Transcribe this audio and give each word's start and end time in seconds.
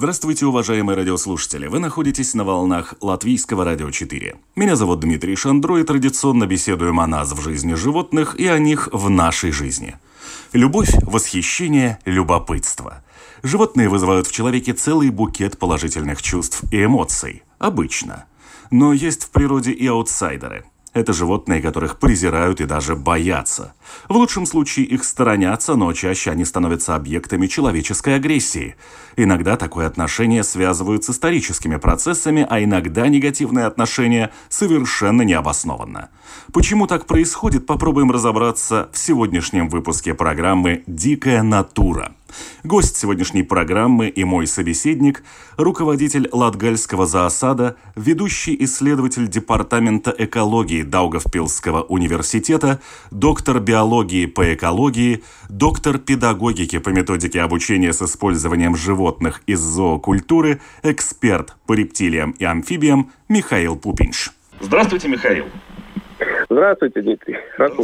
Здравствуйте, 0.00 0.46
уважаемые 0.46 0.96
радиослушатели! 0.96 1.66
Вы 1.66 1.78
находитесь 1.78 2.32
на 2.32 2.42
волнах 2.42 2.94
Латвийского 3.02 3.66
радио 3.66 3.90
4. 3.90 4.34
Меня 4.56 4.74
зовут 4.74 5.00
Дмитрий 5.00 5.36
Шандро, 5.36 5.76
и 5.76 5.84
традиционно 5.84 6.46
беседуем 6.46 7.00
о 7.00 7.06
нас 7.06 7.32
в 7.32 7.42
жизни 7.42 7.74
животных 7.74 8.34
и 8.36 8.46
о 8.46 8.58
них 8.58 8.88
в 8.92 9.10
нашей 9.10 9.52
жизни. 9.52 9.98
Любовь, 10.54 10.90
восхищение, 11.02 11.98
любопытство. 12.06 13.04
Животные 13.42 13.90
вызывают 13.90 14.26
в 14.26 14.32
человеке 14.32 14.72
целый 14.72 15.10
букет 15.10 15.58
положительных 15.58 16.22
чувств 16.22 16.62
и 16.72 16.82
эмоций. 16.82 17.42
Обычно. 17.58 18.24
Но 18.70 18.94
есть 18.94 19.24
в 19.24 19.28
природе 19.28 19.72
и 19.72 19.86
аутсайдеры– 19.86 20.64
это 20.92 21.12
животные, 21.12 21.62
которых 21.62 21.98
презирают 21.98 22.60
и 22.60 22.66
даже 22.66 22.96
боятся. 22.96 23.74
В 24.08 24.14
лучшем 24.14 24.46
случае 24.46 24.86
их 24.86 25.04
сторонятся, 25.04 25.74
но 25.74 25.92
чаще 25.92 26.30
они 26.30 26.44
становятся 26.44 26.94
объектами 26.94 27.46
человеческой 27.46 28.16
агрессии. 28.16 28.76
Иногда 29.16 29.56
такое 29.56 29.86
отношение 29.86 30.42
связывают 30.42 31.04
с 31.04 31.10
историческими 31.10 31.76
процессами, 31.76 32.46
а 32.48 32.62
иногда 32.62 33.08
негативное 33.08 33.66
отношение 33.66 34.30
совершенно 34.48 35.22
необоснованно. 35.22 36.10
Почему 36.52 36.86
так 36.86 37.06
происходит, 37.06 37.66
попробуем 37.66 38.10
разобраться 38.10 38.88
в 38.92 38.98
сегодняшнем 38.98 39.68
выпуске 39.68 40.14
программы 40.14 40.82
«Дикая 40.86 41.42
натура». 41.42 42.12
Гость 42.62 42.96
сегодняшней 42.96 43.42
программы 43.42 44.08
и 44.08 44.24
мой 44.24 44.46
собеседник– 44.46 45.22
руководитель 45.56 46.28
Латгальского 46.32 47.06
зоосада, 47.06 47.76
ведущий 47.96 48.56
исследователь 48.64 49.28
Департамента 49.28 50.14
экологии 50.16 50.82
Даугавпилского 50.82 51.82
университета, 51.82 52.80
доктор 53.10 53.60
биологии 53.60 53.79
по 54.26 54.54
экологии, 54.54 55.22
доктор 55.48 55.98
педагогики 55.98 56.78
по 56.78 56.90
методике 56.90 57.40
обучения 57.42 57.92
с 57.92 58.02
использованием 58.02 58.76
животных 58.76 59.42
из 59.46 59.60
зоокультуры, 59.60 60.60
эксперт 60.82 61.56
по 61.66 61.72
рептилиям 61.72 62.32
и 62.32 62.44
амфибиям 62.44 63.10
Михаил 63.28 63.76
Пупинш. 63.76 64.32
Здравствуйте, 64.60 65.08
Михаил. 65.08 65.46
Здравствуйте, 66.50 67.00
Дмитрий. 67.02 67.36
Рад. 67.58 67.74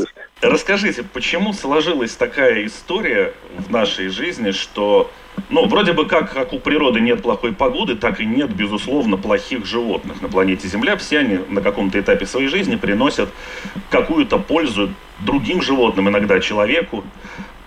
Расскажите, 0.42 1.04
почему 1.04 1.52
сложилась 1.52 2.16
такая 2.16 2.66
история 2.66 3.32
в 3.56 3.70
нашей 3.70 4.08
жизни, 4.08 4.50
что, 4.50 5.08
ну, 5.50 5.66
вроде 5.66 5.92
бы 5.92 6.04
как, 6.06 6.32
как 6.32 6.52
у 6.52 6.58
природы 6.58 6.98
нет 7.00 7.22
плохой 7.22 7.52
погоды, 7.52 7.94
так 7.94 8.20
и 8.20 8.26
нет, 8.26 8.52
безусловно, 8.52 9.16
плохих 9.16 9.64
животных 9.64 10.20
на 10.20 10.28
планете 10.28 10.66
Земля. 10.66 10.96
Все 10.96 11.20
они 11.20 11.38
на 11.48 11.60
каком-то 11.60 12.00
этапе 12.00 12.26
своей 12.26 12.48
жизни 12.48 12.74
приносят 12.74 13.28
какую-то 13.88 14.38
пользу 14.40 14.92
другим 15.20 15.62
животным, 15.62 16.08
иногда 16.08 16.40
человеку. 16.40 17.04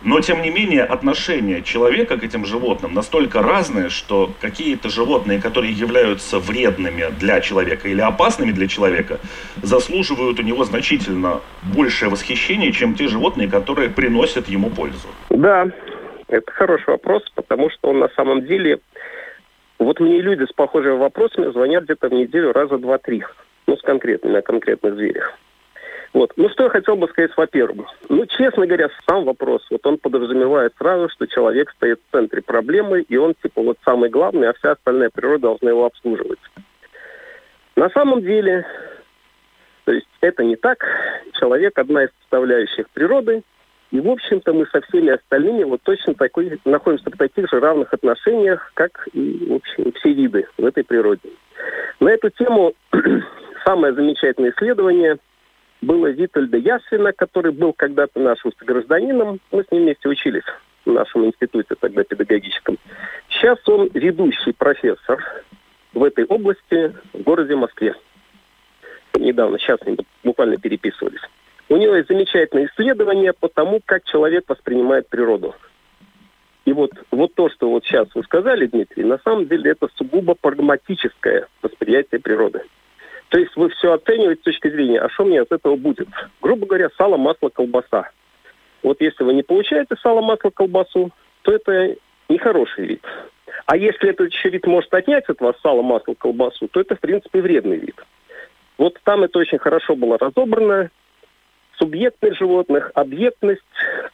Но, 0.01 0.21
тем 0.21 0.41
не 0.41 0.49
менее, 0.49 0.83
отношение 0.83 1.61
человека 1.61 2.17
к 2.17 2.23
этим 2.23 2.45
животным 2.45 2.93
настолько 2.93 3.41
разное, 3.41 3.89
что 3.89 4.31
какие-то 4.39 4.89
животные, 4.89 5.41
которые 5.41 5.73
являются 5.73 6.39
вредными 6.39 7.05
для 7.19 7.41
человека 7.41 7.89
или 7.89 7.99
опасными 7.99 8.51
для 8.51 8.67
человека, 8.67 9.19
заслуживают 9.61 10.39
у 10.39 10.43
него 10.43 10.63
значительно 10.63 11.41
большее 11.75 12.09
восхищение, 12.09 12.71
чем 12.71 12.95
те 12.95 13.07
животные, 13.07 13.49
которые 13.49 13.89
приносят 13.89 14.47
ему 14.47 14.69
пользу. 14.69 15.09
Да, 15.29 15.67
это 16.27 16.51
хороший 16.51 16.91
вопрос, 16.91 17.23
потому 17.35 17.69
что 17.69 17.89
он 17.89 17.99
на 17.99 18.09
самом 18.09 18.45
деле... 18.45 18.79
Вот 19.79 20.01
мне 20.01 20.21
люди 20.21 20.43
с 20.43 20.53
похожими 20.53 20.97
вопросами 20.97 21.51
звонят 21.51 21.85
где-то 21.85 22.09
в 22.09 22.13
неделю 22.13 22.51
раза 22.51 22.77
два-три. 22.77 23.23
Ну, 23.65 23.77
с 23.77 23.81
конкретными, 23.81 24.37
о 24.37 24.41
конкретных 24.41 24.95
зверях. 24.95 25.37
Вот. 26.13 26.33
Ну, 26.37 26.49
что 26.49 26.63
я 26.63 26.69
хотел 26.69 26.95
бы 26.95 27.07
сказать, 27.07 27.31
во-первых. 27.37 27.87
Ну, 28.09 28.25
честно 28.25 28.65
говоря, 28.65 28.89
сам 29.07 29.25
вопрос, 29.25 29.65
вот 29.69 29.85
он 29.85 29.97
подразумевает 29.97 30.73
сразу, 30.77 31.09
что 31.09 31.27
человек 31.27 31.71
стоит 31.71 31.99
в 31.99 32.11
центре 32.11 32.41
проблемы, 32.41 33.01
и 33.01 33.17
он, 33.17 33.35
типа, 33.41 33.61
вот 33.61 33.77
самый 33.85 34.09
главный, 34.09 34.49
а 34.49 34.53
вся 34.53 34.71
остальная 34.71 35.09
природа 35.09 35.41
должна 35.43 35.69
его 35.69 35.85
обслуживать. 35.85 36.39
На 37.75 37.89
самом 37.91 38.21
деле, 38.21 38.65
то 39.85 39.91
есть 39.91 40.07
это 40.21 40.43
не 40.43 40.55
так. 40.55 40.83
Человек 41.39 41.77
одна 41.77 42.05
из 42.05 42.09
составляющих 42.21 42.89
природы, 42.89 43.43
и, 43.91 43.99
в 43.99 44.09
общем-то, 44.09 44.53
мы 44.53 44.65
со 44.67 44.81
всеми 44.81 45.09
остальными 45.09 45.63
вот 45.63 45.81
точно 45.83 46.15
такой, 46.15 46.59
находимся 46.65 47.09
в 47.09 47.17
таких 47.17 47.49
же 47.49 47.59
равных 47.59 47.93
отношениях, 47.93 48.71
как 48.73 49.07
и, 49.13 49.45
в 49.47 49.53
общем, 49.53 49.91
все 49.93 50.13
виды 50.13 50.47
в 50.57 50.65
этой 50.65 50.83
природе. 50.83 51.29
На 51.99 52.09
эту 52.09 52.29
тему 52.31 52.73
самое 53.65 53.93
замечательное 53.93 54.51
исследование– 54.51 55.17
было 55.81 56.07
Витальда 56.07 56.57
Ясвина, 56.57 57.13
который 57.13 57.51
был 57.51 57.73
когда-то 57.73 58.19
нашим 58.19 58.51
гражданином. 58.61 59.39
Мы 59.51 59.63
с 59.63 59.71
ним 59.71 59.83
вместе 59.83 60.09
учились 60.09 60.43
в 60.85 60.91
нашем 60.91 61.25
институте 61.25 61.75
тогда 61.79 62.03
педагогическом. 62.03 62.77
Сейчас 63.29 63.57
он 63.67 63.89
ведущий 63.93 64.51
профессор 64.51 65.23
в 65.93 66.03
этой 66.03 66.25
области 66.25 66.93
в 67.13 67.21
городе 67.23 67.55
Москве. 67.55 67.95
Недавно, 69.15 69.57
сейчас 69.59 69.79
они 69.85 69.97
буквально 70.23 70.57
переписывались. 70.57 71.21
У 71.69 71.77
него 71.77 71.95
есть 71.95 72.09
замечательное 72.09 72.67
исследование 72.67 73.33
по 73.33 73.47
тому, 73.47 73.79
как 73.85 74.03
человек 74.05 74.45
воспринимает 74.47 75.07
природу. 75.07 75.55
И 76.65 76.73
вот, 76.73 76.91
вот 77.11 77.33
то, 77.35 77.49
что 77.49 77.69
вот 77.69 77.83
сейчас 77.85 78.07
вы 78.13 78.23
сказали, 78.23 78.67
Дмитрий, 78.67 79.03
на 79.03 79.17
самом 79.19 79.47
деле 79.47 79.71
это 79.71 79.87
сугубо 79.95 80.35
прагматическое 80.35 81.47
восприятие 81.61 82.21
природы. 82.21 82.61
То 83.29 83.37
есть 83.37 83.55
вы 83.55 83.69
все 83.69 83.93
оцениваете 83.93 84.41
с 84.41 84.45
точки 84.45 84.69
зрения, 84.69 84.99
а 84.99 85.09
что 85.09 85.23
мне 85.23 85.41
от 85.41 85.51
этого 85.51 85.75
будет? 85.75 86.07
Грубо 86.41 86.65
говоря, 86.65 86.89
сало, 86.97 87.17
масло, 87.17 87.49
колбаса. 87.49 88.09
Вот 88.81 88.99
если 89.01 89.23
вы 89.23 89.33
не 89.33 89.43
получаете 89.43 89.95
сало, 90.01 90.21
масло, 90.21 90.49
колбасу, 90.49 91.11
то 91.43 91.51
это 91.51 91.95
нехороший 92.27 92.85
вид. 92.85 93.05
А 93.65 93.77
если 93.77 94.09
этот 94.09 94.31
еще 94.31 94.49
вид 94.49 94.65
может 94.65 94.91
отнять 94.93 95.25
от 95.29 95.39
вас 95.41 95.55
сало, 95.61 95.83
масло, 95.83 96.15
колбасу, 96.15 96.67
то 96.69 96.79
это, 96.79 96.95
в 96.95 96.99
принципе, 96.99 97.41
вредный 97.41 97.77
вид. 97.77 97.95
Вот 98.77 98.97
там 99.03 99.23
это 99.23 99.37
очень 99.37 99.59
хорошо 99.59 99.95
было 99.95 100.17
разобрано. 100.17 100.89
Субъектность 101.77 102.39
животных, 102.39 102.91
объектность, 102.95 103.61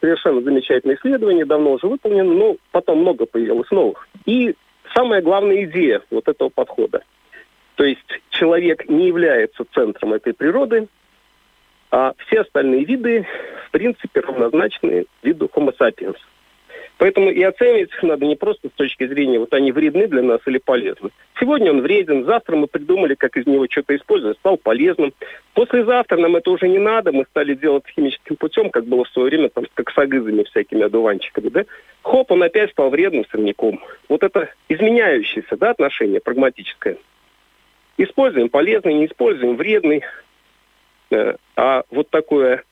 совершенно 0.02 0.42
замечательное 0.42 0.98
исследование, 0.98 1.46
давно 1.46 1.74
уже 1.74 1.88
выполнено, 1.88 2.32
но 2.32 2.58
потом 2.72 3.00
много 3.00 3.26
появилось 3.26 3.72
новых. 3.72 4.08
И 4.26 4.56
самая 4.94 5.22
главная 5.22 5.64
идея 5.64 6.02
вот 6.12 6.28
этого 6.28 6.50
подхода– 6.50 7.02
то 7.76 7.84
есть 7.84 8.22
человек 8.30 8.88
не 8.90 9.08
является 9.08 9.66
центром 9.74 10.14
этой 10.14 10.34
природы, 10.34 10.88
а 11.92 12.14
все 12.26 12.42
остальные 12.42 12.86
виды, 12.86 13.28
в 13.68 13.72
принципе, 13.72 14.22
равнозначны 14.22 15.06
виду 15.24 15.50
Homo 15.54 15.74
sapiens. 15.78 16.18
Поэтому 16.98 17.30
и 17.30 17.42
оценивать 17.44 17.90
их 17.90 18.04
надо 18.04 18.26
не 18.26 18.38
просто 18.38 18.70
с 18.70 18.72
точки 18.72 19.06
зрения, 19.06 19.38
вот 19.38 19.54
они 19.54 19.74
вредны 19.74 20.08
для 20.08 20.22
нас 20.22 20.40
или 20.46 20.60
полезны. 20.60 21.10
Сегодня 21.38 21.72
он 21.72 21.82
вреден, 21.82 22.24
завтра 22.24 22.56
мы 22.56 22.68
придумали, 22.68 23.16
как 23.16 23.36
из 23.36 23.46
него 23.46 23.68
что-то 23.70 23.98
использовать, 23.98 24.38
стал 24.38 24.56
полезным. 24.56 25.14
Послезавтра 25.54 26.18
нам 26.18 26.38
это 26.38 26.52
уже 26.52 26.70
не 26.70 26.80
надо, 26.80 27.12
мы 27.12 27.26
стали 27.30 27.54
делать 27.54 27.84
химическим 27.94 28.38
путем, 28.38 28.70
как 28.70 28.86
было 28.86 29.04
в 29.04 29.10
свое 29.10 29.28
время 29.28 29.50
там, 29.50 29.66
с 29.66 29.70
коксагызами 29.74 30.44
всякими 30.44 30.84
одуванчиками, 30.84 31.50
да? 31.50 31.66
Хоп, 32.02 32.32
он 32.32 32.44
опять 32.44 32.72
стал 32.72 32.90
вредным 32.90 33.26
сорняком. 33.30 33.84
Вот 34.08 34.24
это 34.24 34.50
изменяющееся, 34.70 35.58
да, 35.58 35.72
отношение 35.72 36.22
прагматическое. 36.22 36.98
Используем 37.98 38.50
полезный, 38.50 38.94
не 38.94 39.06
используем 39.06 39.56
вредный. 39.56 40.04
Э, 41.12 41.36
а 41.56 41.84
вот 41.90 42.10
такое 42.10 42.64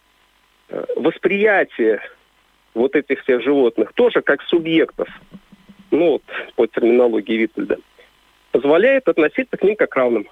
э, 0.70 0.86
восприятие 0.96 2.02
вот 2.74 2.96
этих 2.96 3.22
всех 3.22 3.42
животных 3.42 3.94
тоже 3.94 4.22
как 4.22 4.42
субъектов, 4.44 5.08
ну 5.92 6.14
вот 6.14 6.24
по 6.56 6.68
терминологии 6.68 7.38
Витальда, 7.38 7.78
позволяет 8.52 9.08
относиться 9.08 9.56
к 9.56 9.64
ним 9.64 9.76
как 9.76 9.96
равным. 9.96 10.28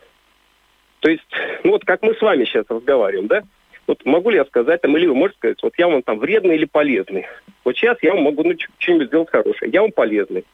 То 1.00 1.10
есть, 1.10 1.28
ну 1.64 1.72
вот 1.72 1.86
как 1.86 2.02
мы 2.02 2.16
с 2.16 2.22
вами 2.22 2.46
сейчас 2.46 2.66
разговариваем, 2.70 3.28
да? 3.28 3.44
Вот 3.88 4.06
могу 4.06 4.30
ли 4.30 4.38
я 4.38 4.46
сказать, 4.46 4.82
там, 4.82 4.96
или 4.98 5.08
вы 5.08 5.16
можете 5.16 5.38
сказать, 5.38 5.64
вот 5.64 5.74
я 5.78 5.88
вам 5.88 6.04
там 6.04 6.20
вредный 6.20 6.56
или 6.56 6.66
полезный. 6.66 7.28
Вот 7.64 7.76
сейчас 7.76 7.98
я 8.02 8.14
вам 8.14 8.24
могу 8.24 8.44
ну, 8.44 8.54
что-нибудь 8.78 9.08
сделать 9.08 9.30
хорошее. 9.30 9.72
Я 9.72 9.82
вам 9.82 9.92
полезный 9.92 10.46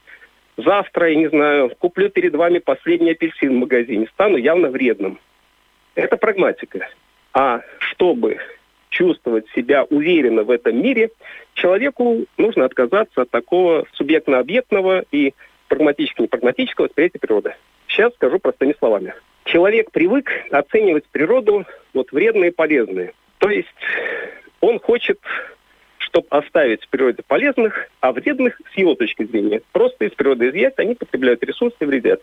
завтра, 0.57 1.09
я 1.09 1.15
не 1.15 1.27
знаю, 1.29 1.71
куплю 1.79 2.09
перед 2.09 2.35
вами 2.35 2.59
последний 2.59 3.11
апельсин 3.11 3.55
в 3.55 3.59
магазине, 3.59 4.07
стану 4.13 4.37
явно 4.37 4.69
вредным. 4.69 5.19
Это 5.95 6.17
прагматика. 6.17 6.89
А 7.33 7.61
чтобы 7.79 8.39
чувствовать 8.89 9.45
себя 9.55 9.83
уверенно 9.83 10.43
в 10.43 10.51
этом 10.51 10.81
мире, 10.81 11.11
человеку 11.53 12.25
нужно 12.37 12.65
отказаться 12.65 13.21
от 13.21 13.29
такого 13.29 13.85
субъектно-объектного 13.93 15.05
и 15.11 15.33
прагматическое, 15.67 16.23
не 16.23 16.27
прагматическое 16.27 16.87
восприятие 16.87 17.19
природы. 17.19 17.55
Сейчас 17.87 18.13
скажу 18.13 18.39
простыми 18.39 18.75
словами. 18.77 19.13
Человек 19.45 19.91
привык 19.91 20.29
оценивать 20.51 21.05
природу 21.05 21.65
вот 21.93 22.11
вредные 22.11 22.49
и 22.49 22.53
полезные. 22.53 23.13
То 23.37 23.49
есть 23.49 23.67
он 24.61 24.79
хочет, 24.79 25.19
чтобы 26.17 26.27
оставить 26.29 26.83
в 26.83 26.89
природе 26.89 27.21
полезных, 27.27 27.89
а 27.99 28.11
вредных, 28.11 28.59
с 28.73 28.77
его 28.77 28.95
точки 28.95 29.23
зрения, 29.23 29.61
просто 29.71 30.05
из 30.05 30.11
природы 30.13 30.49
изъять, 30.49 30.73
они 30.77 30.95
потребляют 30.95 31.43
ресурсы 31.43 31.75
и 31.79 31.85
вредят. 31.85 32.21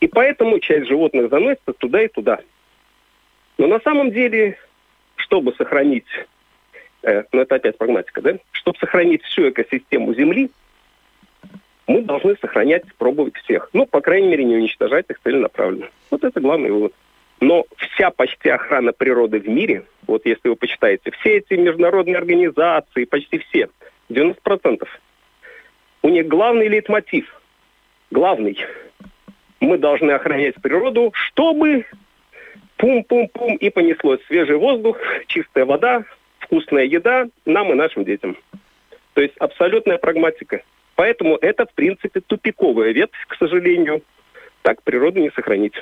И 0.00 0.06
поэтому 0.06 0.60
часть 0.60 0.86
животных 0.86 1.28
заносится 1.30 1.72
туда 1.72 2.02
и 2.02 2.08
туда. 2.08 2.40
Но 3.58 3.66
на 3.66 3.80
самом 3.80 4.12
деле, 4.12 4.58
чтобы 5.16 5.54
сохранить, 5.54 6.06
э, 7.02 7.24
ну 7.32 7.40
это 7.40 7.56
опять 7.56 7.78
прагматика, 7.78 8.22
да, 8.22 8.38
чтобы 8.52 8.78
сохранить 8.78 9.22
всю 9.24 9.48
экосистему 9.50 10.14
Земли, 10.14 10.50
мы 11.86 12.02
должны 12.02 12.36
сохранять, 12.36 12.84
пробовать 12.96 13.36
всех. 13.38 13.70
Ну, 13.72 13.86
по 13.86 14.00
крайней 14.00 14.28
мере, 14.28 14.44
не 14.44 14.56
уничтожать 14.56 15.06
их 15.08 15.18
целенаправленно. 15.22 15.88
Вот 16.10 16.22
это 16.24 16.40
главный 16.40 16.70
вывод. 16.70 16.94
Но 17.40 17.64
вся 17.76 18.10
почти 18.10 18.48
охрана 18.48 18.92
природы 18.92 19.40
в 19.40 19.48
мире, 19.48 19.84
вот 20.06 20.24
если 20.24 20.48
вы 20.48 20.56
почитаете, 20.56 21.10
все 21.10 21.38
эти 21.38 21.54
международные 21.54 22.16
организации, 22.16 23.04
почти 23.04 23.38
все, 23.38 23.68
90%, 24.08 24.86
у 26.02 26.08
них 26.08 26.28
главный 26.28 26.68
лейтмотив, 26.68 27.26
главный, 28.10 28.58
мы 29.60 29.78
должны 29.78 30.12
охранять 30.12 30.54
природу, 30.62 31.12
чтобы 31.14 31.86
пум-пум-пум 32.76 33.56
и 33.56 33.70
понеслось 33.70 34.20
свежий 34.26 34.56
воздух, 34.56 34.98
чистая 35.26 35.64
вода, 35.64 36.04
вкусная 36.38 36.84
еда 36.84 37.26
нам 37.44 37.72
и 37.72 37.74
нашим 37.74 38.04
детям. 38.04 38.36
То 39.14 39.22
есть 39.22 39.36
абсолютная 39.38 39.98
прагматика– 39.98 40.62
Поэтому 40.96 41.36
это, 41.40 41.66
в 41.66 41.72
принципе, 41.72 42.20
тупиковая 42.20 42.92
ветвь, 42.92 43.26
к 43.26 43.36
сожалению. 43.36 44.02
Так 44.62 44.82
природу 44.82 45.20
не 45.20 45.30
сохранить. 45.30 45.74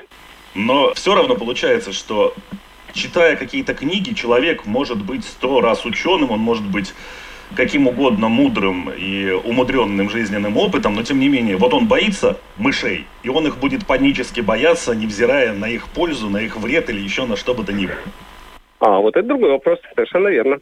Но 0.55 0.93
все 0.93 1.15
равно 1.15 1.35
получается, 1.35 1.93
что 1.93 2.33
читая 2.93 3.35
какие-то 3.35 3.73
книги, 3.73 4.13
человек 4.13 4.65
может 4.65 5.03
быть 5.03 5.25
сто 5.25 5.61
раз 5.61 5.85
ученым, 5.85 6.31
он 6.31 6.39
может 6.39 6.65
быть 6.65 6.93
каким 7.55 7.87
угодно 7.87 8.29
мудрым 8.29 8.89
и 8.89 9.31
умудренным 9.31 10.09
жизненным 10.09 10.57
опытом, 10.57 10.95
но 10.95 11.03
тем 11.03 11.19
не 11.19 11.29
менее, 11.29 11.55
вот 11.57 11.73
он 11.73 11.87
боится 11.87 12.39
мышей, 12.57 13.05
и 13.21 13.29
он 13.29 13.45
их 13.45 13.57
будет 13.57 13.85
панически 13.85 14.41
бояться, 14.41 14.95
невзирая 14.95 15.53
на 15.53 15.69
их 15.69 15.87
пользу, 15.89 16.29
на 16.29 16.37
их 16.37 16.57
вред 16.57 16.89
или 16.89 16.99
еще 16.99 17.25
на 17.25 17.35
что 17.35 17.53
бы 17.53 17.63
то 17.63 17.73
ни 17.73 17.85
было. 17.85 17.97
А, 18.79 18.99
вот 18.99 19.15
это 19.15 19.27
другой 19.27 19.51
вопрос, 19.51 19.79
совершенно 19.95 20.29
верно. 20.29 20.59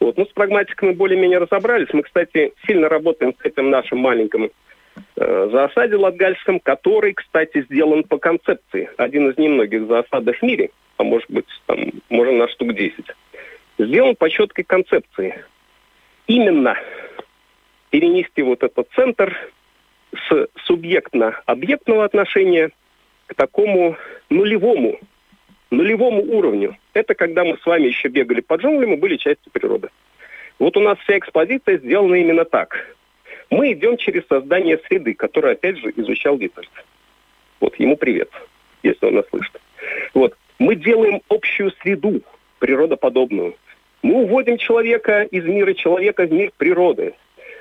Вот. 0.00 0.16
Ну, 0.16 0.26
с 0.26 0.32
прагматикой 0.32 0.90
мы 0.90 0.94
более-менее 0.94 1.38
разобрались. 1.38 1.88
Мы, 1.92 2.02
кстати, 2.02 2.52
сильно 2.66 2.88
работаем 2.88 3.34
с 3.40 3.44
этим 3.44 3.70
нашим 3.70 3.98
маленьким 3.98 4.50
заосаде 5.16 5.96
латгальском, 5.96 6.60
который, 6.60 7.14
кстати, 7.14 7.62
сделан 7.62 8.04
по 8.04 8.18
концепции. 8.18 8.90
Один 8.96 9.30
из 9.30 9.38
немногих 9.38 9.86
заосадов 9.86 10.36
в 10.36 10.42
мире, 10.42 10.70
а 10.96 11.04
может 11.04 11.30
быть, 11.30 11.46
там, 11.66 11.78
можно 12.08 12.32
на 12.32 12.48
штук 12.48 12.74
10. 12.74 13.04
Сделан 13.78 14.16
по 14.16 14.28
четкой 14.30 14.64
концепции. 14.64 15.44
Именно 16.26 16.76
перенести 17.90 18.42
вот 18.42 18.62
этот 18.62 18.88
центр 18.94 19.36
с 20.12 20.48
субъектно-объектного 20.64 22.04
отношения 22.04 22.70
к 23.26 23.34
такому 23.34 23.96
нулевому 24.30 24.98
нулевому 25.70 26.22
уровню. 26.22 26.76
Это 26.94 27.14
когда 27.14 27.44
мы 27.44 27.58
с 27.58 27.66
вами 27.66 27.88
еще 27.88 28.08
бегали 28.08 28.40
по 28.40 28.54
джунглям 28.54 28.94
и 28.94 28.96
были 28.96 29.16
частью 29.16 29.52
природы. 29.52 29.88
Вот 30.58 30.76
у 30.76 30.80
нас 30.80 30.98
вся 31.00 31.18
экспозиция 31.18 31.78
сделана 31.78 32.14
именно 32.14 32.44
так. 32.44 32.96
Мы 33.50 33.72
идем 33.72 33.96
через 33.96 34.26
создание 34.26 34.78
среды, 34.86 35.14
которую, 35.14 35.52
опять 35.52 35.78
же, 35.78 35.92
изучал 35.96 36.36
Витальд. 36.36 36.70
Вот, 37.60 37.74
ему 37.78 37.96
привет, 37.96 38.30
если 38.82 39.06
он 39.06 39.14
нас 39.14 39.24
слышит. 39.30 39.60
Вот, 40.14 40.36
мы 40.58 40.76
делаем 40.76 41.22
общую 41.28 41.72
среду, 41.82 42.22
природоподобную. 42.58 43.56
Мы 44.02 44.22
уводим 44.22 44.58
человека 44.58 45.22
из 45.22 45.44
мира 45.44 45.74
человека 45.74 46.24
в 46.24 46.32
мир 46.32 46.52
природы. 46.56 47.14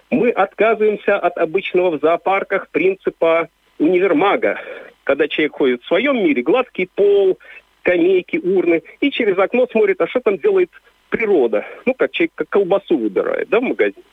Мы 0.10 0.30
отказываемся 0.30 1.18
от 1.18 1.38
обычного 1.38 1.98
в 1.98 2.02
зоопарках 2.02 2.70
принципа 2.70 3.50
универмага, 3.80 4.60
когда 5.04 5.28
человек 5.28 5.54
ходит 5.54 5.84
в 5.84 5.88
своем 5.88 6.18
мире, 6.18 6.42
гладкий 6.42 6.90
пол, 6.94 7.40
скамейки, 7.80 8.38
урны, 8.38 8.84
и 9.00 9.12
через 9.12 9.38
окно 9.38 9.68
смотрит, 9.68 10.02
а 10.02 10.08
что 10.08 10.20
там 10.20 10.38
делает 10.38 10.70
природа. 11.10 11.66
Ну, 11.86 11.94
как 11.94 12.12
человек 12.12 12.32
как 12.36 12.50
колбасу 12.50 12.98
выбирает, 12.98 13.50
да, 13.50 13.60
в 13.60 13.64
магазине. 13.64 14.04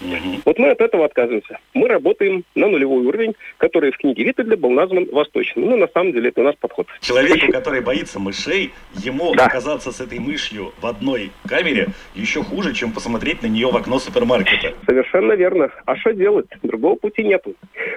Угу. 0.00 0.42
Вот 0.44 0.58
мы 0.58 0.70
от 0.70 0.80
этого 0.80 1.04
отказываемся. 1.04 1.58
Мы 1.74 1.88
работаем 1.88 2.44
на 2.54 2.68
нулевой 2.68 3.04
уровень, 3.04 3.34
который 3.56 3.90
в 3.90 3.98
книге 3.98 4.24
Виттеля 4.24 4.56
был 4.56 4.70
назван 4.70 5.06
восточным. 5.10 5.66
Ну, 5.66 5.76
на 5.76 5.88
самом 5.88 6.12
деле, 6.12 6.28
это 6.28 6.42
наш 6.42 6.56
подход. 6.56 6.86
Человеку, 7.00 7.50
который 7.52 7.80
боится 7.80 8.18
мышей, 8.18 8.72
ему 8.94 9.34
да. 9.34 9.46
оказаться 9.46 9.90
с 9.90 10.00
этой 10.00 10.18
мышью 10.18 10.72
в 10.80 10.86
одной 10.86 11.30
камере 11.48 11.88
еще 12.14 12.42
хуже, 12.42 12.74
чем 12.74 12.92
посмотреть 12.92 13.42
на 13.42 13.46
нее 13.46 13.70
в 13.70 13.76
окно 13.76 13.98
супермаркета. 13.98 14.74
Совершенно 14.86 15.32
верно. 15.32 15.70
А 15.84 15.96
что 15.96 16.12
делать? 16.12 16.46
Другого 16.62 16.96
пути 16.96 17.24
нету. 17.24 17.54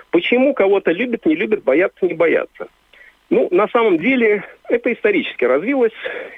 Почему 0.09 0.53
кого-то 0.53 0.91
любят, 0.91 1.25
не 1.25 1.35
любят, 1.35 1.63
боятся, 1.63 2.05
не 2.05 2.13
боятся? 2.13 2.67
Ну, 3.31 3.47
на 3.49 3.69
самом 3.69 3.97
деле, 3.97 4.43
это 4.67 4.91
исторически 4.91 5.45
развилось, 5.45 5.93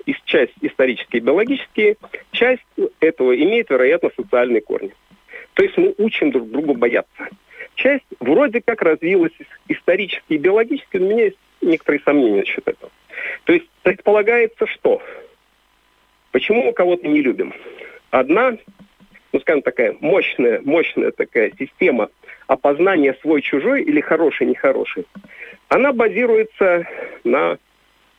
из 0.06 0.16
часть 0.26 0.54
исторические 0.62 1.22
и 1.22 1.26
биологические, 1.26 1.98
часть 2.32 2.62
этого 3.00 3.36
имеет, 3.36 3.72
вероятно, 3.72 4.12
социальные 4.16 4.62
корни. 4.62 4.94
То 5.54 5.64
есть 5.64 5.78
мы 5.78 5.94
учим 5.98 6.32
друг 6.32 6.50
другу 6.50 6.74
бояться. 6.74 7.30
Часть 7.76 8.06
вроде 8.20 8.62
как 8.62 8.82
развилась 8.82 9.34
исторически 9.68 10.34
и 10.34 10.38
биологически, 10.38 10.98
у 10.98 11.10
меня 11.10 11.26
есть 11.26 11.38
некоторые 11.62 12.02
сомнения 12.02 12.40
насчет 12.42 12.68
этого. 12.68 12.92
То 13.46 13.54
есть 13.54 13.68
предполагается, 13.82 14.68
что 14.68 15.02
почему 16.32 16.64
мы 16.64 16.74
кого-то 16.74 17.08
не 17.08 17.22
любим? 17.22 17.54
Одна, 18.12 18.58
ну 19.32 19.40
скажем, 19.40 19.62
такая 19.62 19.96
мощная, 20.00 20.62
мощная 20.64 21.12
такая 21.12 21.52
система 21.58 22.10
опознания 22.48 23.16
свой-чужой 23.22 23.84
или 23.84 24.02
хороший-нехороший, 24.02 25.06
она 25.70 25.94
базируется 25.94 26.88
на, 27.24 27.58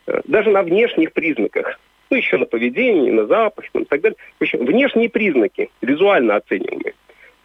э, 0.07 0.21
даже 0.25 0.49
на 0.49 0.63
внешних 0.63 1.13
признаках. 1.13 1.79
Ну, 2.09 2.17
еще 2.17 2.37
на 2.37 2.45
поведении, 2.45 3.09
на 3.09 3.25
запахе 3.25 3.69
и 3.73 3.85
так 3.85 4.01
далее. 4.01 4.17
В 4.37 4.43
общем, 4.43 4.65
внешние 4.65 5.09
признаки, 5.09 5.71
визуально 5.81 6.35
оцениваемые. 6.35 6.84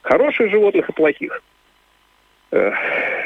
Хороших 0.02 0.50
животных 0.50 0.88
и 0.88 0.92
плохих. 0.92 1.42
Э, 2.52 2.72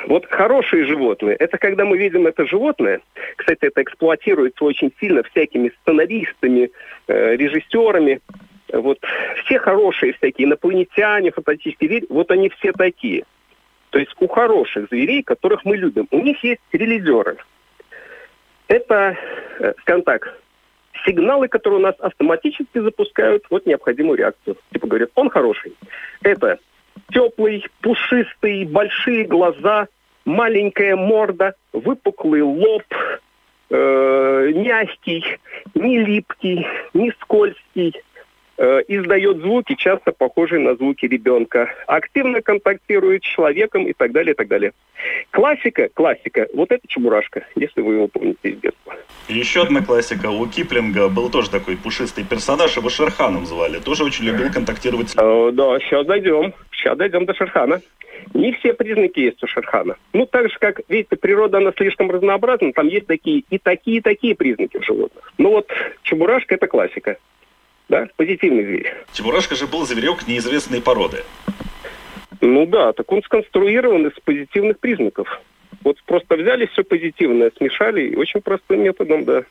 вот 0.06 0.26
хорошие 0.26 0.84
животные, 0.84 1.36
это 1.36 1.56
когда 1.56 1.84
мы 1.84 1.96
видим 1.96 2.26
это 2.26 2.46
животное, 2.46 3.00
кстати, 3.36 3.64
это 3.64 3.82
эксплуатируется 3.82 4.64
очень 4.64 4.92
сильно 5.00 5.22
всякими 5.22 5.72
сценаристами, 5.80 6.70
э, 7.06 7.36
режиссерами, 7.36 8.20
вот 8.72 8.98
все 9.44 9.58
хорошие 9.58 10.12
всякие 10.14 10.46
инопланетяне, 10.46 11.30
фантастические 11.30 12.02
вот 12.10 12.30
они 12.30 12.50
все 12.50 12.72
такие. 12.72 13.24
То 13.90 13.98
есть 13.98 14.12
у 14.18 14.26
хороших 14.26 14.88
зверей, 14.90 15.22
которых 15.22 15.64
мы 15.64 15.76
любим, 15.76 16.08
у 16.10 16.20
них 16.20 16.42
есть 16.42 16.60
релизеры. 16.72 17.36
Это, 18.68 19.16
э, 19.60 19.72
скажем 19.80 20.02
так, 20.02 20.38
сигналы, 21.04 21.48
которые 21.48 21.80
у 21.80 21.82
нас 21.82 21.94
автоматически 21.98 22.78
запускают 22.78 23.44
вот 23.50 23.66
необходимую 23.66 24.18
реакцию. 24.18 24.56
Типа 24.72 24.86
говорят, 24.86 25.10
он 25.14 25.30
хороший. 25.30 25.74
Это 26.22 26.58
теплый, 27.12 27.64
пушистый, 27.80 28.64
большие 28.64 29.24
глаза, 29.24 29.88
маленькая 30.24 30.96
морда, 30.96 31.54
выпуклый 31.72 32.42
лоб, 32.42 32.84
э, 33.70 34.52
мягкий, 34.54 35.24
не 35.74 35.98
липкий, 35.98 36.66
не 36.94 37.10
скользкий, 37.20 37.94
издает 38.58 39.38
звуки, 39.38 39.74
часто 39.74 40.12
похожие 40.12 40.60
на 40.60 40.74
звуки 40.76 41.06
ребенка, 41.06 41.68
активно 41.86 42.40
контактирует 42.40 43.24
с 43.24 43.26
человеком 43.26 43.86
и 43.86 43.92
так 43.92 44.12
далее, 44.12 44.32
и 44.32 44.36
так 44.36 44.48
далее. 44.48 44.72
Классика, 45.30 45.88
классика, 45.92 46.48
вот 46.54 46.70
это 46.70 46.86
Чебурашка, 46.86 47.46
если 47.56 47.80
вы 47.80 47.94
его 47.94 48.08
помните 48.08 48.38
из 48.42 48.60
детства. 48.60 48.94
еще 49.28 49.62
одна 49.62 49.82
классика, 49.82 50.28
у 50.28 50.46
Киплинга 50.46 51.08
был 51.08 51.30
тоже 51.30 51.50
такой 51.50 51.76
пушистый 51.76 52.24
персонаж, 52.24 52.76
его 52.76 52.88
Шерханом 52.88 53.44
звали, 53.46 53.80
тоже 53.80 54.04
очень 54.04 54.24
любил 54.24 54.50
контактировать 54.52 55.10
с... 55.10 55.16
Э, 55.16 55.50
да, 55.52 55.78
сейчас 55.80 56.06
дойдем, 56.06 56.54
сейчас 56.72 56.96
дойдем 56.96 57.26
до 57.26 57.34
Шерхана. 57.34 57.80
Не 58.32 58.52
все 58.52 58.72
признаки 58.72 59.20
есть 59.20 59.42
у 59.42 59.46
Шерхана. 59.46 59.96
Ну, 60.12 60.24
так 60.26 60.48
же, 60.48 60.56
как, 60.58 60.80
видите, 60.88 61.16
природа, 61.16 61.58
она 61.58 61.72
слишком 61.76 62.10
разнообразна, 62.10 62.72
там 62.72 62.86
есть 62.86 63.06
такие 63.06 63.42
и 63.50 63.58
такие, 63.58 63.98
и 63.98 64.00
такие 64.00 64.34
признаки 64.34 64.78
в 64.78 64.84
животных. 64.84 65.32
Ну 65.36 65.50
вот, 65.50 65.68
Чебурашка– 66.02 66.54
это 66.56 66.66
классика 66.66 67.18
да, 67.88 68.08
позитивный 68.16 68.64
зверь. 68.64 68.94
Чебурашка 69.12 69.54
же 69.54 69.66
был 69.66 69.84
зверек 69.86 70.26
неизвестной 70.26 70.80
породы. 70.80 71.24
Ну 72.40 72.66
да, 72.66 72.92
так 72.92 73.10
он 73.10 73.22
сконструирован 73.22 74.06
из 74.06 74.12
позитивных 74.24 74.78
признаков. 74.78 75.40
Вот 75.82 76.02
просто 76.04 76.36
взяли 76.36 76.66
все 76.66 76.82
позитивное, 76.82 77.52
смешали, 77.56 78.08
и 78.08 78.16
очень 78.16 78.40
простым 78.40 78.82
методом, 78.82 79.24
да. 79.24 79.44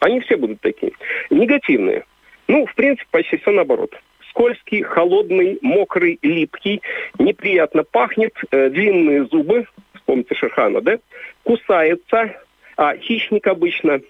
Они 0.00 0.20
все 0.20 0.36
будут 0.36 0.60
такие. 0.60 0.92
Негативные. 1.30 2.04
Ну, 2.48 2.66
в 2.66 2.74
принципе, 2.74 3.08
почти 3.10 3.36
все 3.38 3.50
наоборот. 3.50 3.94
скользкий, 4.30 4.82
холодный, 4.82 5.58
мокрый, 5.62 6.18
липкий, 6.22 6.82
неприятно 7.18 7.84
пахнет, 7.84 8.34
э, 8.50 8.68
длинные 8.68 9.24
зубы, 9.26 9.66
вспомните 9.94 10.34
Шерхана, 10.34 10.82
да, 10.82 10.98
кусается, 11.42 12.36
а 12.76 12.96
хищник 12.96 13.46
обычно 13.46 14.00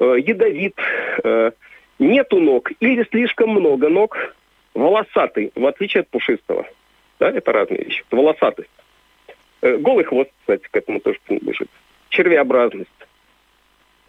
э, 0.00 0.16
ядовит, 0.18 0.74
э, 1.22 1.52
нету 2.02 2.40
ног 2.40 2.70
или 2.80 3.04
слишком 3.10 3.50
много 3.50 3.88
ног, 3.88 4.34
волосатый, 4.74 5.52
в 5.54 5.66
отличие 5.66 6.02
от 6.02 6.08
пушистого. 6.08 6.66
Да, 7.18 7.30
это 7.30 7.52
разные 7.52 7.84
вещи. 7.84 8.04
Волосатость. 8.10 8.70
Э, 9.60 9.76
голый 9.76 10.04
хвост, 10.04 10.30
кстати, 10.40 10.66
к 10.70 10.76
этому 10.76 11.00
тоже 11.00 11.18
принадлежит. 11.24 11.68
Червеобразность. 12.08 12.90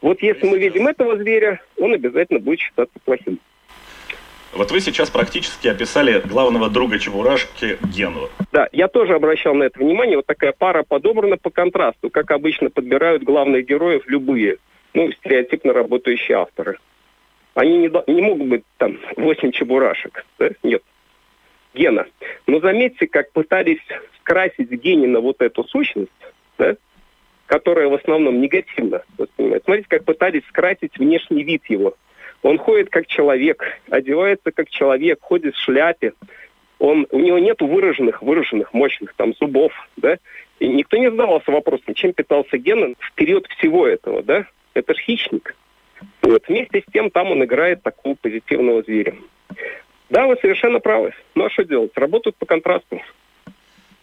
Вот 0.01 0.21
если 0.21 0.47
мы 0.47 0.57
видим 0.57 0.87
этого 0.87 1.15
зверя, 1.17 1.61
он 1.77 1.93
обязательно 1.93 2.39
будет 2.39 2.59
считаться 2.59 2.99
плохим. 3.05 3.39
Вот 4.53 4.69
вы 4.71 4.81
сейчас 4.81 5.09
практически 5.09 5.67
описали 5.67 6.19
главного 6.19 6.69
друга 6.69 6.99
Чебурашки 6.99 7.77
Гену. 7.83 8.29
Да, 8.51 8.67
я 8.71 8.87
тоже 8.87 9.15
обращал 9.15 9.55
на 9.55 9.63
это 9.63 9.79
внимание. 9.79 10.17
Вот 10.17 10.27
такая 10.27 10.51
пара 10.51 10.83
подобрана 10.83 11.37
по 11.37 11.49
контрасту, 11.49 12.09
как 12.11 12.29
обычно 12.31 12.69
подбирают 12.69 13.23
главных 13.23 13.65
героев 13.65 14.03
любые, 14.05 14.57
ну, 14.93 15.11
стереотипно 15.11 15.73
работающие 15.73 16.37
авторы. 16.37 16.77
Они 17.55 17.77
не, 17.77 18.11
не 18.11 18.21
могут 18.21 18.47
быть 18.47 18.63
там 18.77 18.99
8 19.15 19.51
чебурашек. 19.51 20.25
Да? 20.39 20.49
Нет. 20.63 20.83
Гена. 21.73 22.05
Но 22.47 22.59
заметьте, 22.59 23.07
как 23.07 23.31
пытались 23.31 23.81
скрасить 24.19 24.69
Генина 24.69 25.19
вот 25.19 25.41
эту 25.41 25.63
сущность, 25.63 26.11
да? 26.57 26.75
которая 27.45 27.87
в 27.87 27.93
основном 27.93 28.41
негативно 28.41 29.03
воспринимается. 29.17 29.65
Смотрите, 29.65 29.89
как 29.89 30.05
пытались 30.05 30.43
скрасить 30.49 30.97
внешний 30.97 31.43
вид 31.43 31.63
его. 31.67 31.95
Он 32.41 32.57
ходит 32.57 32.89
как 32.89 33.07
человек, 33.07 33.63
одевается 33.89 34.51
как 34.51 34.69
человек, 34.69 35.19
ходит 35.21 35.55
в 35.55 35.59
шляпе. 35.59 36.13
Он, 36.79 37.07
у 37.11 37.19
него 37.19 37.39
нет 37.39 37.61
выраженных, 37.61 38.21
выраженных, 38.21 38.73
мощных 38.73 39.13
там 39.15 39.33
зубов, 39.35 39.71
да. 39.97 40.17
И 40.59 40.67
никто 40.67 40.97
не 40.97 41.09
задавался 41.09 41.51
вопросом, 41.51 41.93
чем 41.93 42.13
питался 42.13 42.57
Генон 42.57 42.95
в 42.99 43.13
период 43.13 43.47
всего 43.47 43.87
этого, 43.87 44.21
да. 44.23 44.45
Это 44.73 44.93
ж 44.93 44.97
хищник. 44.97 45.55
Вот. 46.23 46.47
Вместе 46.47 46.81
с 46.81 46.91
тем 46.91 47.11
там 47.11 47.31
он 47.31 47.43
играет 47.43 47.83
такого 47.83 48.15
позитивного 48.15 48.81
зверя. 48.81 49.15
Да, 50.09 50.25
вы 50.25 50.37
совершенно 50.41 50.79
правы. 50.79 51.13
Ну 51.35 51.45
а 51.45 51.49
что 51.49 51.63
делать? 51.63 51.91
Работают 51.95 52.35
по 52.37 52.45
контрасту. 52.45 53.01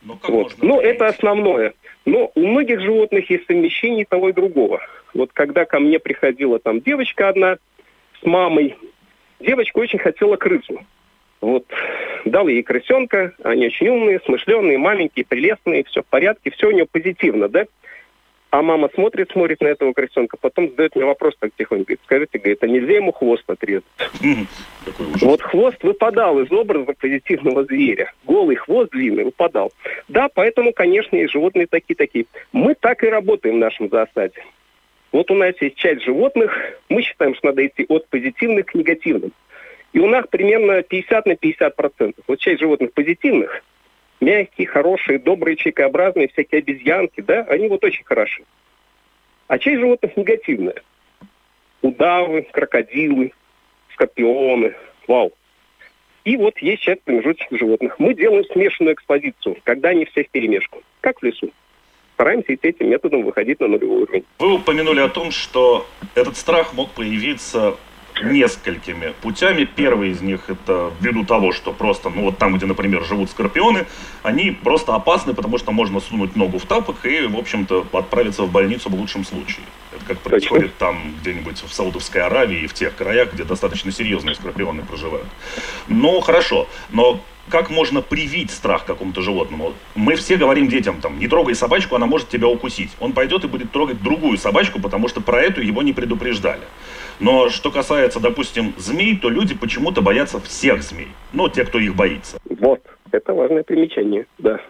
Ну, 0.02 0.18
вот. 0.28 0.54
ну 0.60 0.80
это 0.80 1.08
основное. 1.08 1.74
Но 2.06 2.30
у 2.34 2.46
многих 2.46 2.80
животных 2.80 3.28
есть 3.30 3.46
совмещение 3.46 4.04
того 4.04 4.28
и 4.28 4.32
другого. 4.32 4.80
Вот 5.12 5.30
когда 5.32 5.64
ко 5.64 5.78
мне 5.80 5.98
приходила 5.98 6.58
там 6.58 6.80
девочка 6.80 7.28
одна, 7.28 7.58
с 8.20 8.26
мамой. 8.26 8.76
Девочка 9.40 9.78
очень 9.78 9.98
хотела 9.98 10.36
крысу. 10.36 10.84
Вот, 11.40 11.64
дал 12.26 12.48
ей 12.48 12.62
крысенка, 12.62 13.32
они 13.42 13.66
очень 13.66 13.88
умные, 13.88 14.20
смышленые, 14.26 14.76
маленькие, 14.76 15.24
прелестные, 15.24 15.84
все 15.84 16.02
в 16.02 16.06
порядке, 16.06 16.50
все 16.50 16.68
у 16.68 16.70
нее 16.70 16.86
позитивно, 16.86 17.48
да? 17.48 17.64
А 18.50 18.62
мама 18.62 18.90
смотрит, 18.94 19.30
смотрит 19.30 19.60
на 19.60 19.68
этого 19.68 19.92
крысенка, 19.92 20.36
потом 20.36 20.70
задает 20.70 20.96
мне 20.96 21.04
вопрос 21.04 21.34
так 21.38 21.52
тихонько, 21.56 21.84
говорит, 21.84 22.00
скажите, 22.04 22.38
говорит, 22.38 22.62
а 22.62 22.66
нельзя 22.66 22.94
ему 22.94 23.12
хвост 23.12 23.44
отрезать? 23.48 23.84
Вот 25.20 25.40
хвост 25.40 25.82
выпадал 25.84 26.40
из 26.40 26.50
образа 26.50 26.92
позитивного 26.98 27.64
зверя. 27.64 28.12
Голый 28.24 28.56
хвост 28.56 28.90
длинный 28.90 29.24
выпадал. 29.24 29.72
Да, 30.08 30.28
поэтому, 30.34 30.72
конечно, 30.72 31.14
и 31.14 31.28
животные 31.28 31.68
такие-такие. 31.68 32.26
Мы 32.52 32.74
так 32.74 33.04
и 33.04 33.08
работаем 33.08 33.56
в 33.56 33.58
нашем 33.58 33.88
зоосаде. 33.88 34.42
Вот 35.12 35.30
у 35.30 35.34
нас 35.34 35.54
есть 35.60 35.76
часть 35.76 36.04
животных, 36.04 36.56
мы 36.88 37.02
считаем, 37.02 37.34
что 37.34 37.48
надо 37.48 37.66
идти 37.66 37.84
от 37.88 38.08
позитивных 38.08 38.66
к 38.66 38.74
негативным. 38.74 39.32
И 39.92 39.98
у 39.98 40.06
нас 40.06 40.24
примерно 40.28 40.82
50 40.82 41.26
на 41.26 41.36
50 41.36 41.76
процентов. 41.76 42.24
Вот 42.26 42.38
часть 42.38 42.60
животных 42.60 42.92
позитивных, 42.92 43.62
мягкие, 44.20 44.66
хорошие, 44.66 45.18
добрые, 45.18 45.56
человекообразные, 45.56 46.28
всякие 46.28 46.60
обезьянки, 46.60 47.20
да, 47.20 47.42
они 47.48 47.68
вот 47.68 47.84
очень 47.84 48.04
хороши. 48.04 48.44
А 49.48 49.58
часть 49.58 49.80
животных 49.80 50.16
негативная. 50.16 50.82
Удавы, 51.82 52.46
крокодилы, 52.50 53.32
скорпионы, 53.94 54.74
вау. 55.08 55.32
И 56.24 56.36
вот 56.36 56.58
есть 56.58 56.82
часть 56.82 57.02
промежуточных 57.02 57.58
животных. 57.58 57.98
Мы 57.98 58.14
делаем 58.14 58.44
смешанную 58.44 58.94
экспозицию, 58.94 59.56
когда 59.64 59.88
они 59.88 60.04
все 60.04 60.24
в 60.24 60.28
перемешку, 60.28 60.82
как 61.00 61.20
в 61.20 61.24
лесу 61.24 61.50
стараемся 62.20 62.54
идти 62.54 62.68
этим 62.68 62.90
методом 62.90 63.22
выходить 63.22 63.60
на 63.60 63.68
нулевой 63.68 64.02
уровень. 64.02 64.24
Вы 64.38 64.56
упомянули 64.56 65.00
о 65.00 65.08
том, 65.08 65.30
что 65.30 65.86
этот 66.14 66.36
страх 66.36 66.74
мог 66.74 66.90
появиться 66.90 67.78
несколькими 68.22 69.14
путями. 69.20 69.64
Первый 69.64 70.10
из 70.10 70.20
них 70.20 70.48
это 70.48 70.92
ввиду 71.00 71.24
того, 71.24 71.52
что 71.52 71.72
просто, 71.72 72.10
ну 72.10 72.24
вот 72.24 72.38
там, 72.38 72.56
где, 72.56 72.66
например, 72.66 73.04
живут 73.04 73.30
скорпионы, 73.30 73.86
они 74.22 74.50
просто 74.50 74.94
опасны, 74.94 75.34
потому 75.34 75.58
что 75.58 75.72
можно 75.72 76.00
сунуть 76.00 76.36
ногу 76.36 76.58
в 76.58 76.66
тапок 76.66 77.04
и, 77.04 77.26
в 77.26 77.36
общем-то, 77.36 77.86
отправиться 77.92 78.42
в 78.42 78.50
больницу 78.50 78.90
в 78.90 78.94
лучшем 78.94 79.24
случае. 79.24 79.64
Это 79.92 80.04
как 80.04 80.18
происходит 80.18 80.76
там 80.78 81.14
где-нибудь 81.20 81.62
в 81.62 81.72
Саудовской 81.72 82.22
Аравии 82.22 82.60
и 82.60 82.66
в 82.66 82.74
тех 82.74 82.94
краях, 82.94 83.32
где 83.32 83.44
достаточно 83.44 83.92
серьезные 83.92 84.34
скорпионы 84.34 84.82
проживают. 84.82 85.26
Ну, 85.88 86.20
хорошо, 86.20 86.68
но 86.90 87.20
как 87.50 87.68
можно 87.68 88.00
привить 88.00 88.50
страх 88.50 88.86
какому-то 88.86 89.20
животному? 89.20 89.74
Мы 89.94 90.14
все 90.14 90.36
говорим 90.36 90.68
детям, 90.68 91.00
там, 91.02 91.18
не 91.18 91.28
трогай 91.28 91.54
собачку, 91.54 91.96
она 91.96 92.06
может 92.06 92.28
тебя 92.28 92.48
укусить. 92.48 92.90
Он 93.00 93.12
пойдет 93.12 93.44
и 93.44 93.48
будет 93.48 93.72
трогать 93.72 94.02
другую 94.02 94.38
собачку, 94.38 94.80
потому 94.80 95.08
что 95.08 95.20
про 95.20 95.42
эту 95.42 95.60
его 95.60 95.82
не 95.82 95.92
предупреждали. 95.92 96.62
Но 97.18 97.50
что 97.50 97.70
касается, 97.70 98.20
допустим, 98.20 98.72
змей, 98.78 99.18
то 99.18 99.28
люди 99.28 99.54
почему-то 99.54 100.00
боятся 100.00 100.40
всех 100.40 100.82
змей. 100.82 101.08
Ну, 101.34 101.48
те, 101.50 101.66
кто 101.66 101.78
их 101.78 101.94
боится. 101.94 102.38
Вот, 102.48 102.80
это 103.12 103.34
важное 103.34 103.62
примечание, 103.62 104.26
да. 104.38 104.60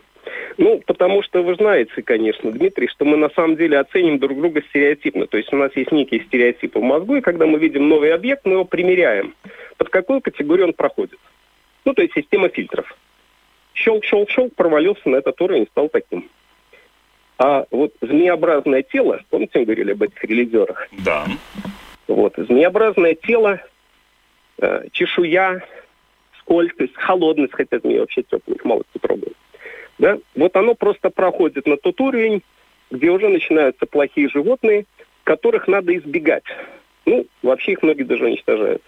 Ну, 0.59 0.83
потому 0.87 1.23
что 1.23 1.43
вы 1.43 1.55
знаете, 1.55 2.03
конечно, 2.03 2.51
Дмитрий, 2.51 2.89
что 2.89 3.05
мы 3.05 3.17
на 3.17 3.31
самом 3.31 3.57
деле 3.57 3.79
оценим 3.79 4.19
друг 4.19 4.37
друга 4.39 4.63
стереотипно. 4.69 5.27
То 5.27 5.37
есть 5.39 5.53
у 5.53 5.57
нас 5.57 5.71
есть 5.77 5.93
некие 5.93 6.23
стереотипы 6.23 6.79
в 6.79 6.83
мозгу, 6.83 7.17
и 7.17 7.21
когда 7.21 7.47
мы 7.47 7.59
видим 7.59 7.89
новый 7.89 8.13
объект, 8.13 8.45
мы 8.45 8.53
его 8.55 8.65
примеряем. 8.65 9.35
Под 9.77 9.91
какую 9.91 10.21
категорию 10.21 10.67
он 10.67 10.73
проходит? 10.73 11.19
Ну, 11.85 11.95
то 11.95 12.03
есть 12.03 12.15
система 12.15 12.49
фильтров. 12.49 12.97
Щелк-щелк-щелк, 13.75 14.55
провалился 14.55 15.09
на 15.09 15.17
этот 15.17 15.41
уровень, 15.41 15.67
стал 15.71 15.89
таким. 15.89 16.29
А 17.39 17.65
вот 17.71 17.95
змеобразное 18.03 18.83
тело, 18.83 19.21
помните, 19.31 19.61
мы 19.61 19.65
говорили 19.65 19.93
об 19.93 20.03
этих 20.03 20.23
релизерах? 20.25 20.89
Да. 21.05 21.27
Вот, 22.07 22.35
змеобразное 22.37 23.15
тело, 23.15 23.61
э, 24.59 24.89
чешуя, 24.93 25.65
скользкость, 26.41 26.95
холодность, 26.97 27.55
хотя 27.55 27.79
змеи 27.79 27.99
вообще 27.99 28.23
теплых, 28.23 28.63
мало 28.65 28.83
кто 28.91 28.99
пробует. 28.99 29.37
Да? 29.99 30.19
Вот 30.35 30.55
оно 30.57 30.75
просто 30.75 31.09
проходит 31.09 31.67
на 31.67 31.77
тот 31.77 32.01
уровень, 32.01 32.43
где 32.91 33.11
уже 33.11 33.29
начинаются 33.29 33.87
плохие 33.87 34.29
животные, 34.29 34.85
которых 35.25 35.69
надо 35.69 35.97
избегать. 35.97 36.45
Ну, 37.07 37.27
вообще 37.43 37.73
их 37.73 37.83
многие 37.83 38.03
даже 38.03 38.25
уничтожают. 38.25 38.83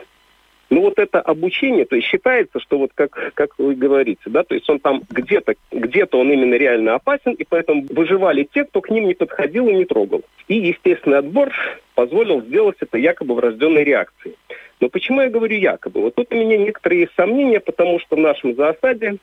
Ну 0.73 0.81
вот 0.81 0.99
это 0.99 1.21
обучение, 1.21 1.85
то 1.85 1.97
есть 1.97 2.09
считается, 2.09 2.59
что 2.59 2.79
вот 2.79 2.93
как, 2.95 3.35
как 3.35 3.59
вы 3.59 3.75
говорите, 3.75 4.23
да, 4.25 4.43
то 4.43 4.55
есть 4.55 4.71
он 4.71 4.79
там 4.79 5.03
где-то, 5.11 5.55
где-то 5.71 6.19
он 6.19 6.33
именно 6.33 6.55
реально 6.55 6.95
опасен, 6.95 7.33
и 7.33 7.45
поэтому 7.45 7.85
выживали 7.91 8.49
те, 8.55 8.65
кто 8.65 8.81
к 8.81 8.89
ним 8.89 9.07
не 9.07 9.13
подходил 9.13 9.69
и 9.69 9.75
не 9.75 9.85
трогал. 9.85 10.23
И 10.49 10.57
естественный 10.57 11.19
отбор 11.19 11.53
позволил 11.95 12.41
сделать 12.41 12.79
это 12.81 12.97
якобы 12.97 13.35
врожденной 13.35 13.85
реакцией. 13.85 14.35
Но 14.81 14.89
почему 14.89 15.21
я 15.21 15.29
говорю 15.29 15.59
якобы? 15.59 16.01
Вот 16.01 16.15
тут 16.15 16.33
у 16.33 16.37
меня 16.37 16.57
некоторые 16.57 17.11
сомнения, 17.19 17.61
потому 17.61 18.01
что 18.01 18.17
в 18.17 18.21
нашем 18.21 18.55
зоосаде, 18.55 19.17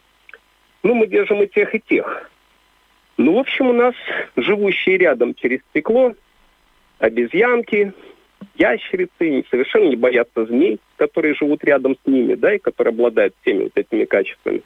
ну, 0.83 0.93
мы 0.93 1.07
держим 1.07 1.41
и 1.41 1.47
тех, 1.47 1.73
и 1.73 1.79
тех. 1.79 2.29
Ну, 3.17 3.33
в 3.33 3.39
общем, 3.39 3.69
у 3.69 3.73
нас 3.73 3.95
живущие 4.35 4.99
рядом 4.99 5.33
через 5.33 5.61
стекло 5.71 6.13
обезьянки, 6.99 7.91
ящерицы 8.55 9.45
совершенно 9.49 9.89
не 9.89 9.95
боятся 9.95 10.45
змей, 10.45 10.79
которые 10.97 11.35
живут 11.35 11.63
рядом 11.63 11.95
с 11.95 12.07
ними, 12.07 12.35
да, 12.35 12.55
и 12.55 12.59
которые 12.59 12.91
обладают 12.91 13.33
всеми 13.41 13.63
вот 13.63 13.71
этими 13.75 14.05
качествами. 14.05 14.61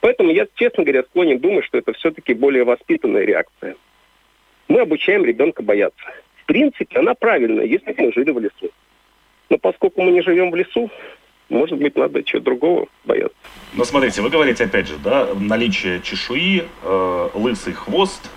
Поэтому 0.00 0.30
я, 0.30 0.46
честно 0.54 0.84
говоря, 0.84 1.02
склонен 1.04 1.38
думать, 1.38 1.64
что 1.64 1.78
это 1.78 1.92
все-таки 1.92 2.34
более 2.34 2.64
воспитанная 2.64 3.24
реакция. 3.24 3.76
Мы 4.68 4.80
обучаем 4.80 5.24
ребенка 5.24 5.62
бояться. 5.62 6.04
В 6.42 6.46
принципе, 6.46 6.98
она 6.98 7.14
правильная, 7.14 7.64
если 7.64 7.94
мы 7.96 8.12
жили 8.12 8.30
в 8.30 8.38
лесу. 8.38 8.70
Но 9.48 9.58
поскольку 9.58 10.02
мы 10.02 10.10
не 10.10 10.22
живем 10.22 10.50
в 10.50 10.56
лесу, 10.56 10.90
может 11.48 11.78
быть, 11.78 11.94
надо 11.96 12.22
чего 12.24 12.40
другого 12.40 12.88
бояться. 13.04 13.36
Но 13.74 13.84
смотрите, 13.84 14.20
вы 14.22 14.30
говорите, 14.30 14.64
опять 14.64 14.88
же, 14.88 14.94
да, 15.02 15.28
наличие 15.38 16.00
чешуи, 16.02 16.64
э, 16.82 17.28
лысый 17.34 17.72
хвост. 17.72 18.30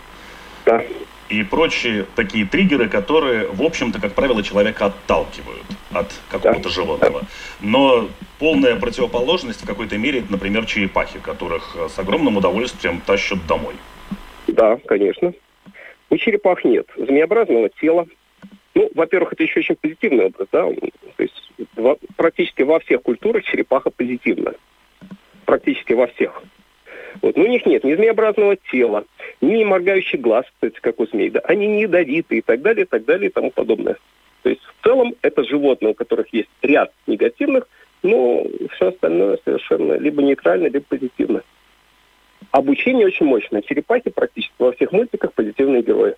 И 1.30 1.44
прочие 1.44 2.06
такие 2.16 2.46
триггеры, 2.46 2.90
которые, 2.90 3.48
в 3.48 3.62
общем-то, 3.62 4.02
как 4.02 4.14
правило, 4.14 4.42
человека 4.42 4.86
отталкивают 4.88 5.64
от 5.92 6.12
какого-то 6.30 6.64
да. 6.64 6.70
животного. 6.70 7.22
Но 7.62 8.10
полная 8.40 8.76
противоположность 8.76 9.62
в 9.62 9.68
какой-то 9.68 9.98
мере, 9.98 10.24
например, 10.30 10.66
черепахи, 10.66 11.20
которых 11.20 11.76
с 11.88 12.00
огромным 12.00 12.38
удовольствием 12.38 13.02
тащат 13.06 13.46
домой. 13.48 13.76
Да, 14.48 14.78
конечно. 14.88 15.34
У 16.10 16.18
черепах 16.18 16.64
нет 16.64 16.88
змеобразного 16.98 17.70
тела. 17.70 18.08
Ну, 18.74 18.90
во-первых, 18.96 19.34
это 19.34 19.44
еще 19.44 19.60
очень 19.60 19.76
позитивный 19.76 20.26
образ, 20.26 20.48
да. 20.52 20.68
То 21.18 21.24
есть 21.24 21.52
во, 21.76 21.98
практически 22.16 22.64
во 22.64 22.80
всех 22.80 23.04
культурах 23.04 23.44
черепаха 23.44 23.92
позитивна. 23.92 24.54
практически 25.46 25.94
во 25.94 26.08
всех. 26.08 26.42
Вот. 27.22 27.36
Но 27.36 27.44
у 27.44 27.48
них 27.48 27.66
нет 27.66 27.84
ни 27.84 27.96
змеобразного 27.96 28.56
тела, 28.72 29.06
ни 29.42 29.64
моргающий 29.64 30.20
глаз, 30.20 30.46
кстати, 30.54 30.80
как 30.82 31.00
у 31.00 31.06
змей. 31.08 31.30
Да. 31.30 31.40
Они 31.42 31.68
не 31.68 31.82
ядовиты 31.82 32.38
и 32.38 32.42
так 32.42 32.62
далее, 32.62 32.86
и 32.86 32.88
так 32.88 33.06
далее, 33.06 33.30
и 33.30 33.34
тому 33.34 33.52
подобное. 33.52 33.98
То 34.44 34.50
есть 34.50 34.62
в 34.62 34.84
целом 34.84 35.16
это 35.22 35.44
животные, 35.44 35.92
у 35.92 35.96
которых 35.96 36.34
есть 36.34 36.50
ряд 36.62 36.94
негативных, 37.08 37.68
но 38.04 38.46
все 38.74 38.90
остальное 38.90 39.38
совершенно 39.44 39.94
либо 39.94 40.22
нейтрально, 40.22 40.68
либо 40.68 40.86
позитивно. 40.88 41.44
Обучение 42.52 43.06
очень 43.06 43.26
мощное. 43.26 43.62
Черепахи 43.62 44.10
практически 44.10 44.54
во 44.58 44.72
всех 44.72 44.92
мультиках 44.92 45.34
позитивные 45.34 45.84
герои. 45.84 46.16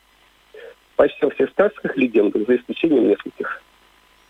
Почти 0.95 1.25
во 1.25 1.31
всех 1.31 1.49
сказках 1.49 1.97
легендах, 1.97 2.47
за 2.47 2.57
исключением 2.57 3.09
нескольких. 3.09 3.63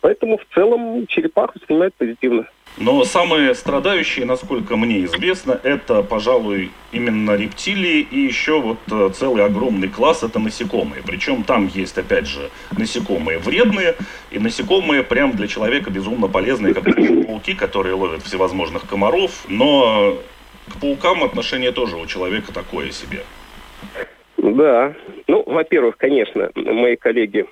Поэтому 0.02 0.36
в 0.36 0.44
целом 0.52 1.06
черепах 1.06 1.54
воспринимают 1.54 1.94
позитивно. 1.94 2.46
Но 2.76 3.04
самые 3.04 3.54
страдающие, 3.54 4.24
насколько 4.24 4.76
мне 4.76 5.04
известно, 5.04 5.60
это, 5.62 6.02
пожалуй, 6.02 6.70
именно 6.90 7.36
рептилии 7.36 8.00
и 8.00 8.18
еще 8.20 8.60
вот 8.60 8.78
э, 8.90 9.10
целый 9.14 9.44
огромный 9.44 9.88
класс 9.88 10.24
это 10.24 10.40
насекомые. 10.40 11.02
Причем 11.06 11.44
там 11.44 11.68
есть, 11.68 11.96
опять 11.98 12.26
же, 12.26 12.50
насекомые 12.76 13.38
вредные 13.38 13.94
и 14.32 14.40
насекомые 14.40 15.04
прям 15.04 15.32
для 15.32 15.46
человека 15.46 15.90
безумно 15.90 16.26
полезные, 16.28 16.74
как 16.74 16.84
пауки, 16.84 17.54
которые 17.54 17.94
ловят 17.94 18.22
всевозможных 18.22 18.88
комаров. 18.88 19.44
Но 19.48 20.18
к 20.68 20.80
паукам 20.80 21.22
отношение 21.22 21.70
тоже 21.70 21.96
у 21.96 22.06
человека 22.06 22.52
такое 22.52 22.90
себе. 22.90 23.20
Да. 24.38 24.94
Ну, 25.28 25.44
во-первых, 25.46 25.96
конечно, 25.96 26.50
мои 26.56 26.96
коллеги 26.96 27.46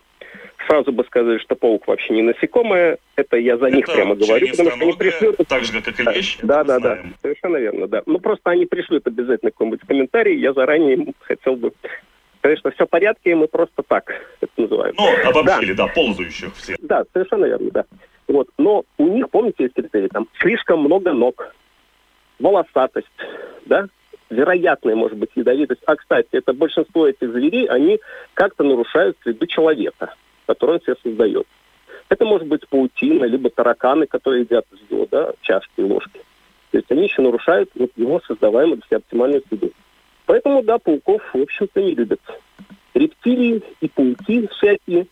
сразу 0.70 0.92
бы 0.92 1.04
сказали, 1.04 1.38
что 1.38 1.56
паук 1.56 1.88
вообще 1.88 2.14
не 2.14 2.22
насекомое. 2.22 2.98
Это 3.16 3.36
я 3.36 3.56
за 3.56 3.66
это 3.66 3.76
них 3.76 3.86
прямо 3.86 4.14
говорю, 4.14 4.48
потому 4.50 4.70
что 4.70 4.80
они 4.80 4.92
пришлют... 4.92 5.36
Так 5.48 5.64
же, 5.64 5.72
как 5.72 5.88
и 5.88 5.92
клещ. 5.92 6.38
Да, 6.42 6.62
да, 6.62 6.78
да, 6.78 6.98
совершенно 7.22 7.56
верно, 7.56 7.88
да. 7.88 8.02
Ну, 8.06 8.18
просто 8.20 8.50
они 8.50 8.66
пришлют 8.66 9.06
обязательно 9.06 9.50
какой-нибудь 9.50 9.80
комментарий, 9.86 10.38
я 10.38 10.52
заранее 10.52 11.12
хотел 11.20 11.56
бы 11.56 11.72
сказать, 12.38 12.58
что 12.60 12.70
все 12.70 12.86
в 12.86 12.88
порядке, 12.88 13.32
и 13.32 13.34
мы 13.34 13.48
просто 13.48 13.82
так 13.86 14.12
это 14.40 14.52
называем. 14.56 14.94
Ну, 14.96 15.28
обобщили, 15.28 15.72
да, 15.72 15.86
да 15.86 15.92
ползающих 15.92 16.54
всех. 16.54 16.76
Да, 16.80 17.04
совершенно 17.12 17.46
верно, 17.46 17.70
да. 17.72 17.84
Вот. 18.28 18.48
Но 18.56 18.84
у 18.96 19.08
них, 19.08 19.28
помните, 19.30 19.64
есть 19.64 19.74
критерий, 19.74 20.08
там 20.08 20.28
слишком 20.40 20.80
много 20.80 21.12
ног, 21.12 21.52
волосатость, 22.38 23.08
да, 23.66 23.88
вероятная, 24.30 24.94
может 24.94 25.18
быть, 25.18 25.30
ядовитость. 25.34 25.82
А, 25.86 25.96
кстати, 25.96 26.28
это 26.30 26.52
большинство 26.52 27.08
этих 27.08 27.32
зверей, 27.32 27.66
они 27.66 27.98
как-то 28.34 28.62
нарушают 28.62 29.16
среду 29.24 29.46
человека 29.48 30.14
который 30.50 30.76
он 30.76 30.80
себе 30.80 30.96
создает. 31.00 31.46
Это 32.08 32.24
может 32.24 32.48
быть 32.48 32.66
паутина, 32.68 33.24
либо 33.24 33.50
тараканы, 33.50 34.06
которые 34.06 34.42
едят 34.42 34.66
из 34.72 34.90
него, 34.90 35.06
да, 35.08 35.32
чашки 35.42 35.70
и 35.76 35.82
ложки. 35.82 36.20
То 36.72 36.78
есть 36.78 36.90
они 36.90 37.04
еще 37.04 37.22
нарушают 37.22 37.70
вот 37.76 37.92
его 37.94 38.20
создаваемую 38.26 38.78
для 38.78 38.86
себя 38.86 38.96
оптимальную 38.96 39.44
среду. 39.48 39.70
Поэтому, 40.26 40.64
да, 40.64 40.78
пауков, 40.78 41.22
в 41.32 41.40
общем-то, 41.40 41.80
не 41.80 41.94
любят. 41.94 42.20
Рептилии 42.94 43.62
и 43.80 43.88
пауки 43.88 44.48
всякие, 44.48 45.06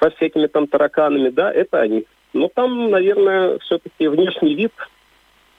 со 0.00 0.08
всякими 0.10 0.46
там 0.46 0.66
тараканами, 0.66 1.28
да, 1.28 1.52
это 1.52 1.80
они. 1.80 2.06
Но 2.32 2.48
там, 2.48 2.90
наверное, 2.90 3.58
все-таки 3.58 4.08
внешний 4.08 4.54
вид 4.54 4.72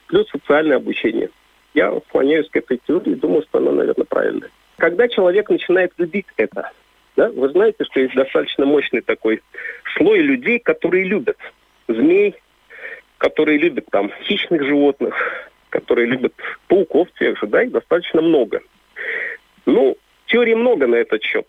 плюс 0.07 0.27
социальное 0.29 0.77
обучение. 0.77 1.29
Я 1.75 1.95
склоняюсь 2.07 2.49
к 2.49 2.55
этой 2.55 2.79
теории 2.87 3.13
думаю, 3.13 3.43
что 3.43 3.59
она, 3.59 3.71
наверное, 3.73 4.05
правильная. 4.05 4.49
Когда 4.77 5.07
человек 5.07 5.49
начинает 5.49 5.93
любить 5.97 6.25
это, 6.35 6.71
да? 7.19 7.29
Вы 7.31 7.49
знаете, 7.49 7.83
что 7.83 7.99
есть 7.99 8.15
достаточно 8.15 8.65
мощный 8.65 9.01
такой 9.01 9.41
слой 9.97 10.19
людей, 10.19 10.57
которые 10.57 11.03
любят 11.03 11.37
змей, 11.89 12.35
которые 13.17 13.57
любят 13.57 13.87
там 13.91 14.09
хищных 14.23 14.63
животных, 14.63 15.13
которые 15.69 16.07
любят 16.07 16.33
пауков 16.69 17.09
тех 17.19 17.37
же, 17.37 17.47
да, 17.47 17.63
их 17.63 17.71
достаточно 17.71 18.21
много. 18.21 18.61
Ну, 19.65 19.97
теорий 20.27 20.55
много 20.55 20.87
на 20.87 20.95
этот 20.95 21.21
счет. 21.21 21.45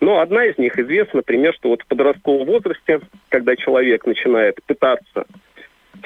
Но 0.00 0.18
одна 0.18 0.46
из 0.46 0.58
них 0.58 0.76
известна, 0.76 1.18
например, 1.18 1.54
что 1.54 1.68
вот 1.68 1.82
в 1.82 1.86
подростковом 1.86 2.44
возрасте, 2.44 3.00
когда 3.28 3.54
человек 3.54 4.04
начинает 4.04 4.58
пытаться 4.66 5.26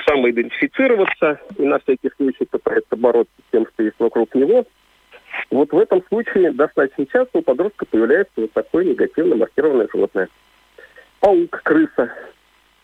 самоидентифицироваться 0.06 1.40
и 1.56 1.62
на 1.62 1.78
всякий 1.78 2.10
случай 2.14 2.44
пытается 2.44 2.94
бороться 2.94 3.32
с 3.48 3.52
тем, 3.52 3.66
что 3.72 3.82
есть 3.84 3.96
вокруг 3.98 4.34
него, 4.34 4.66
вот 5.50 5.72
в 5.72 5.78
этом 5.78 6.02
случае 6.08 6.52
достаточно 6.52 7.06
часто 7.06 7.38
у 7.38 7.42
подростка 7.42 7.86
появляется 7.86 8.32
вот 8.36 8.52
такое 8.52 8.84
негативно 8.84 9.36
маркированное 9.36 9.88
животное. 9.92 10.28
Паук, 11.20 11.60
крыса, 11.62 12.10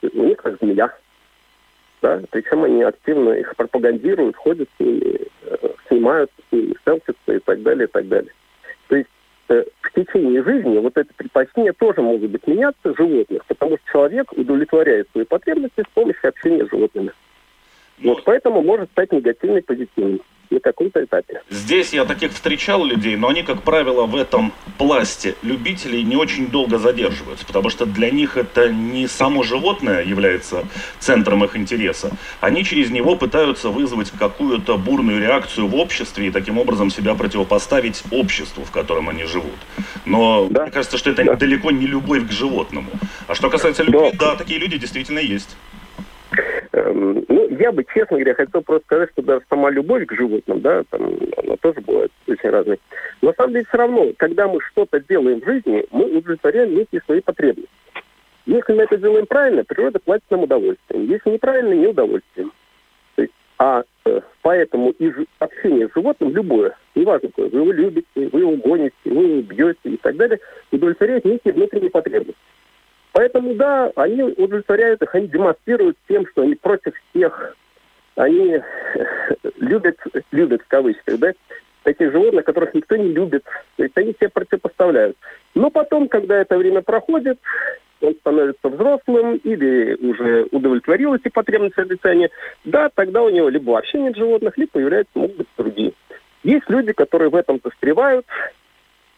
у 0.02 0.24
них 0.24 0.38
как 0.38 0.58
змея. 0.60 0.94
Да? 2.00 2.20
Причем 2.30 2.64
они 2.64 2.82
активно 2.82 3.30
их 3.30 3.54
пропагандируют, 3.56 4.36
ходят 4.36 4.68
с 4.76 4.80
ними, 4.80 5.20
э, 5.44 5.56
снимают 5.88 6.30
с 6.48 6.52
ними, 6.52 6.74
селфятся 6.84 7.32
и 7.32 7.38
так 7.38 7.62
далее, 7.62 7.86
и 7.86 7.90
так 7.90 8.08
далее. 8.08 8.32
То 8.88 8.96
есть 8.96 9.10
э, 9.48 9.64
в 9.80 9.92
течение 9.92 10.42
жизни 10.42 10.78
вот 10.78 10.96
это 10.96 11.12
предпочтение 11.14 11.72
тоже 11.72 12.02
может 12.02 12.28
быть 12.28 12.46
меняться 12.46 12.94
животных, 12.96 13.44
потому 13.46 13.76
что 13.78 13.92
человек 13.92 14.32
удовлетворяет 14.32 15.08
свои 15.12 15.24
потребности 15.24 15.82
с 15.82 15.94
помощью 15.94 16.28
общения 16.28 16.66
с 16.66 16.70
животными. 16.70 17.12
Вот 18.02 18.18
ну, 18.18 18.22
поэтому 18.24 18.62
может 18.62 18.90
стать 18.90 19.12
негативным 19.12 19.58
и 19.58 19.62
позитивным 19.62 20.20
на 20.52 20.60
каком-то 20.60 21.02
этапе. 21.04 21.42
Здесь 21.50 21.92
я 21.92 22.04
таких 22.04 22.32
встречал 22.32 22.84
людей, 22.84 23.16
но 23.16 23.28
они, 23.28 23.42
как 23.42 23.62
правило, 23.62 24.06
в 24.06 24.16
этом 24.16 24.52
пласте 24.78 25.34
любителей 25.42 26.02
не 26.02 26.16
очень 26.16 26.48
долго 26.48 26.78
задерживаются, 26.78 27.46
потому 27.46 27.70
что 27.70 27.86
для 27.86 28.10
них 28.10 28.36
это 28.36 28.68
не 28.68 29.06
само 29.08 29.42
животное 29.42 30.04
является 30.04 30.64
центром 30.98 31.44
их 31.44 31.56
интереса. 31.56 32.10
Они 32.40 32.64
через 32.64 32.90
него 32.90 33.16
пытаются 33.16 33.70
вызвать 33.70 34.10
какую-то 34.10 34.76
бурную 34.76 35.20
реакцию 35.20 35.66
в 35.66 35.74
обществе 35.76 36.28
и 36.28 36.30
таким 36.30 36.58
образом 36.58 36.90
себя 36.90 37.14
противопоставить 37.14 38.02
обществу, 38.10 38.64
в 38.64 38.70
котором 38.70 39.08
они 39.08 39.24
живут. 39.24 39.58
Но 40.04 40.48
да. 40.50 40.62
мне 40.62 40.70
кажется, 40.70 40.98
что 40.98 41.10
это 41.10 41.24
да. 41.24 41.36
далеко 41.36 41.70
не 41.70 41.86
любовь 41.86 42.28
к 42.28 42.32
животному. 42.32 42.90
А 43.26 43.34
что 43.34 43.50
касается 43.50 43.82
любви, 43.82 44.10
да, 44.14 44.32
да 44.32 44.36
такие 44.36 44.58
люди 44.58 44.78
действительно 44.78 45.18
есть. 45.18 45.56
Эм, 46.72 47.24
ну, 47.28 47.48
я 47.50 47.70
бы, 47.70 47.84
честно 47.84 48.16
говоря, 48.16 48.34
хотел 48.34 48.62
просто 48.62 48.86
сказать, 48.86 49.10
что 49.12 49.22
даже 49.22 49.44
сама 49.50 49.70
любовь 49.70 50.06
к 50.06 50.14
животным, 50.14 50.60
да, 50.62 50.82
там, 50.90 51.18
она 51.36 51.56
тоже 51.56 51.80
бывает 51.82 52.10
очень 52.26 52.48
разной. 52.48 52.80
Но 53.20 53.28
на 53.28 53.34
самом 53.34 53.52
деле 53.52 53.66
все 53.68 53.76
равно, 53.76 54.12
когда 54.16 54.48
мы 54.48 54.58
что-то 54.72 55.00
делаем 55.00 55.40
в 55.40 55.44
жизни, 55.44 55.84
мы 55.90 56.04
удовлетворяем 56.06 56.74
некие 56.74 57.02
свои 57.04 57.20
потребности. 57.20 57.68
Если 58.46 58.72
мы 58.72 58.84
это 58.84 58.96
делаем 58.96 59.26
правильно, 59.26 59.64
природа 59.64 59.98
платит 60.00 60.24
нам 60.30 60.44
удовольствием. 60.44 61.04
Если 61.04 61.30
неправильно, 61.30 61.74
не 61.74 61.86
удовольствием. 61.88 62.52
А 63.58 63.84
э, 64.06 64.20
поэтому 64.40 64.90
и 64.90 65.12
общение 65.38 65.88
с 65.88 65.94
животным 65.94 66.34
любое, 66.34 66.76
неважно 66.96 67.28
какое, 67.28 67.48
вы 67.50 67.60
его 67.60 67.70
любите, 67.70 68.06
вы 68.14 68.40
его 68.40 68.56
гоните, 68.56 68.96
вы 69.04 69.24
его 69.24 69.42
бьете 69.42 69.78
и 69.84 69.96
так 69.98 70.16
далее, 70.16 70.40
удовлетворяет 70.72 71.24
некие 71.24 71.54
внутренние 71.54 71.90
потребности. 71.90 72.40
Поэтому, 73.12 73.54
да, 73.54 73.90
они 73.96 74.22
удовлетворяют 74.22 75.02
их, 75.02 75.14
они 75.14 75.28
демонстрируют 75.28 75.96
тем, 76.08 76.26
что 76.28 76.42
они 76.42 76.54
против 76.54 76.94
всех, 77.10 77.56
они 78.16 78.60
любят, 79.58 79.98
любят 80.30 80.62
в 80.62 80.68
кавычках, 80.68 81.18
да, 81.18 81.32
таких 81.82 82.12
животных, 82.12 82.44
которых 82.44 82.74
никто 82.74 82.96
не 82.96 83.12
любит. 83.12 83.44
То 83.76 83.82
есть 83.82 83.96
они 83.96 84.12
себя 84.12 84.30
противопоставляют. 84.30 85.16
Но 85.54 85.70
потом, 85.70 86.08
когда 86.08 86.40
это 86.40 86.56
время 86.56 86.80
проходит, 86.80 87.38
он 88.00 88.14
становится 88.14 88.68
взрослым 88.68 89.36
или 89.36 89.94
уже 89.94 90.48
удовлетворил 90.50 91.14
эти 91.14 91.28
потребности 91.28 91.80
обещания, 91.80 92.30
да, 92.64 92.88
тогда 92.88 93.22
у 93.22 93.30
него 93.30 93.48
либо 93.48 93.70
вообще 93.70 93.98
нет 93.98 94.16
животных, 94.16 94.56
либо 94.58 94.72
появляются, 94.72 95.18
могут 95.18 95.36
быть 95.36 95.48
другие. 95.56 95.92
Есть 96.42 96.68
люди, 96.68 96.92
которые 96.92 97.30
в 97.30 97.36
этом 97.36 97.60
застревают, 97.62 98.26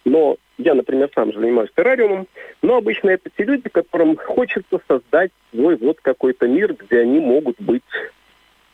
но 0.05 0.37
я, 0.59 0.75
например, 0.75 1.11
сам 1.15 1.33
занимаюсь 1.33 1.71
террариумом, 1.77 2.27
но 2.63 2.77
обычно 2.77 3.11
это 3.11 3.31
те 3.37 3.45
люди, 3.45 3.69
которым 3.69 4.17
хочется 4.17 4.81
создать 4.87 5.31
свой 5.51 5.77
вот 5.77 5.99
какой-то 6.01 6.47
мир, 6.47 6.75
где 6.75 7.01
они 7.01 7.21
могут 7.21 7.61
быть 7.61 7.83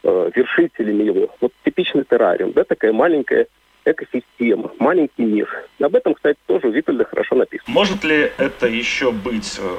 э, 0.03 0.31
вершителями 0.35 1.05
его. 1.05 1.35
Вот 1.41 1.53
типичный 1.65 2.05
террариум, 2.05 2.53
да, 2.53 2.65
такая 2.65 2.93
маленькая 2.93 3.47
экосистема, 3.85 4.73
маленький 4.79 5.25
мир. 5.25 5.49
Об 5.81 5.95
этом, 5.95 6.15
кстати, 6.15 6.39
тоже 6.47 6.69
у 6.69 6.71
Витальда 6.71 7.05
хорошо 7.05 7.35
написано. 7.35 7.73
Может 7.73 8.05
ли 8.05 8.31
это 8.37 8.67
еще 8.67 9.11
быть 9.11 9.59
э, 9.59 9.77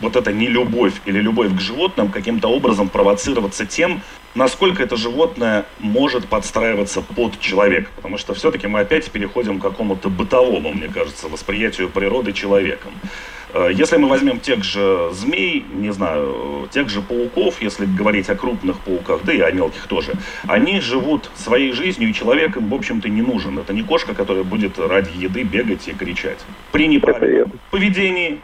вот 0.00 0.16
эта 0.16 0.32
нелюбовь 0.32 0.94
или 1.04 1.20
любовь 1.20 1.54
к 1.56 1.60
животным 1.60 2.10
каким-то 2.10 2.48
образом 2.48 2.88
провоцироваться 2.88 3.66
тем, 3.66 4.02
насколько 4.34 4.82
это 4.82 4.96
животное 4.96 5.64
может 5.78 6.26
подстраиваться 6.26 7.00
под 7.00 7.40
человека. 7.40 7.90
Потому 7.96 8.18
что 8.18 8.34
все-таки 8.34 8.66
мы 8.66 8.80
опять 8.80 9.10
переходим 9.10 9.58
к 9.58 9.62
какому-то 9.62 10.08
бытовому, 10.08 10.72
мне 10.72 10.88
кажется, 10.88 11.28
восприятию 11.28 11.88
природы 11.88 12.32
человеком. 12.32 12.92
Э, 13.52 13.70
если 13.72 13.96
мы 13.96 14.08
возьмем 14.08 14.40
тех 14.40 14.62
же 14.62 15.10
змей, 15.12 15.64
не 15.72 15.92
знаю, 15.92 16.68
тех 16.70 16.88
же 16.88 17.00
пауков, 17.00 17.62
если 17.62 17.86
говорить 17.86 18.28
о 18.28 18.36
крупных 18.36 18.78
пауках, 18.80 19.20
да 19.24 19.32
и 19.32 19.40
о 19.40 19.50
мелких 19.50 19.86
тоже, 19.86 20.12
они 20.46 20.80
живут 20.80 21.30
своей 21.36 21.72
жизнью, 21.72 22.10
и 22.10 22.12
человек 22.12 22.56
им, 22.56 22.68
в 22.68 22.74
общем-то, 22.74 23.08
не 23.08 23.22
нужен. 23.22 23.58
Это 23.58 23.72
не 23.72 23.82
кошка, 23.82 24.14
которая 24.14 24.44
будет 24.44 24.78
ради 24.78 25.10
еды 25.16 25.42
бегать 25.42 25.88
и 25.88 25.92
кричать. 25.92 26.38
При 26.72 26.86
неправильном 26.86 27.52
поведении 27.70 28.40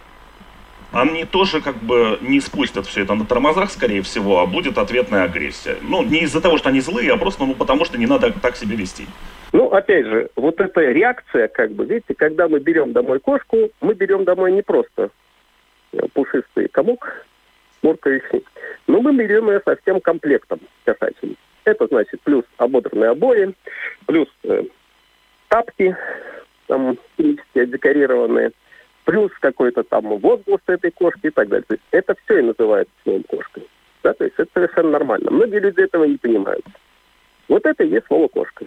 они 0.92 1.24
тоже 1.24 1.60
как 1.60 1.76
бы 1.76 2.18
не 2.20 2.40
спустят 2.40 2.86
все 2.86 3.02
это 3.02 3.14
на 3.14 3.24
тормозах, 3.24 3.70
скорее 3.70 4.02
всего, 4.02 4.40
а 4.40 4.46
будет 4.46 4.78
ответная 4.78 5.24
агрессия. 5.24 5.76
Ну, 5.82 6.02
не 6.02 6.20
из-за 6.20 6.40
того, 6.40 6.58
что 6.58 6.68
они 6.68 6.80
злые, 6.80 7.12
а 7.12 7.16
просто 7.16 7.44
ну, 7.44 7.54
потому, 7.54 7.84
что 7.84 7.98
не 7.98 8.06
надо 8.06 8.32
так 8.32 8.56
себя 8.56 8.76
вести. 8.76 9.06
Ну, 9.52 9.68
опять 9.68 10.06
же, 10.06 10.30
вот 10.36 10.60
эта 10.60 10.80
реакция, 10.80 11.48
как 11.48 11.72
бы, 11.72 11.84
видите, 11.84 12.14
когда 12.14 12.48
мы 12.48 12.58
берем 12.60 12.92
домой 12.92 13.20
кошку, 13.20 13.70
мы 13.80 13.94
берем 13.94 14.24
домой 14.24 14.52
не 14.52 14.62
просто 14.62 15.10
пушистый 16.14 16.68
комок, 16.68 17.26
муркающий, 17.82 18.44
но 18.86 19.00
мы 19.00 19.14
берем 19.14 19.50
ее 19.50 19.60
со 19.64 19.76
всем 19.76 20.00
комплектом 20.00 20.60
касательным. 20.84 21.36
Это 21.64 21.86
значит 21.86 22.20
плюс 22.22 22.44
ободранные 22.56 23.10
обои, 23.10 23.54
плюс 24.06 24.28
э, 24.44 24.64
тапки, 25.48 25.96
там, 26.66 26.98
декорированные, 27.54 28.52
плюс 29.04 29.32
какой-то 29.40 29.82
там 29.82 30.18
возглас 30.18 30.60
этой 30.66 30.90
кошки 30.90 31.26
и 31.26 31.30
так 31.30 31.48
далее. 31.48 31.64
То 31.66 31.74
есть 31.74 31.84
это 31.90 32.14
все 32.24 32.38
и 32.38 32.42
называется 32.42 32.92
словом 33.02 33.22
кошкой. 33.24 33.68
Да, 34.02 34.12
то 34.14 34.24
есть 34.24 34.36
это 34.38 34.50
совершенно 34.54 34.90
нормально. 34.90 35.30
Многие 35.30 35.60
люди 35.60 35.80
этого 35.80 36.04
не 36.04 36.16
понимают. 36.16 36.64
Вот 37.48 37.64
это 37.66 37.84
и 37.84 37.88
есть 37.88 38.06
слово 38.06 38.28
кошка. 38.28 38.66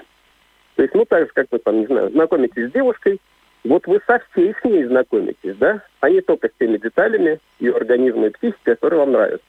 То 0.76 0.84
есть, 0.84 0.93
ну, 0.93 1.06
так 1.06 1.28
же, 1.28 1.32
как 1.34 1.48
вы 1.52 1.60
там, 1.60 1.80
не 1.80 1.86
знаю, 1.86 2.10
знакомитесь 2.12 2.69
с 2.69 2.71
девушкой, 2.71 3.19
вот 3.63 3.88
вы 3.88 4.00
со 4.06 4.21
всей 4.32 4.54
с 4.54 4.63
ней 4.63 4.84
знакомитесь, 4.86 5.56
да, 5.56 5.82
а 6.00 6.10
не 6.10 6.21
только 6.21 6.50
с 6.50 6.52
теми 6.60 6.78
деталями 6.78 7.39
ее 7.60 7.76
организма 7.76 8.28
и 8.28 8.30
психики, 8.30 8.60
которые 8.63 9.00
вам 9.00 9.12
нравятся. 9.13 9.45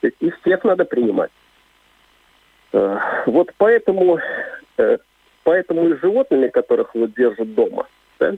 То 0.00 0.06
есть 0.06 0.16
их 0.20 0.40
всех 0.40 0.64
надо 0.64 0.84
принимать. 0.84 1.30
Э, 2.72 2.98
вот 3.26 3.52
поэтому, 3.58 4.18
э, 4.78 4.98
поэтому 5.44 5.88
и 5.88 5.96
с 5.96 6.00
животными, 6.00 6.48
которых 6.48 6.94
вот 6.94 7.12
держат 7.14 7.54
дома, 7.54 7.86
да, 8.18 8.34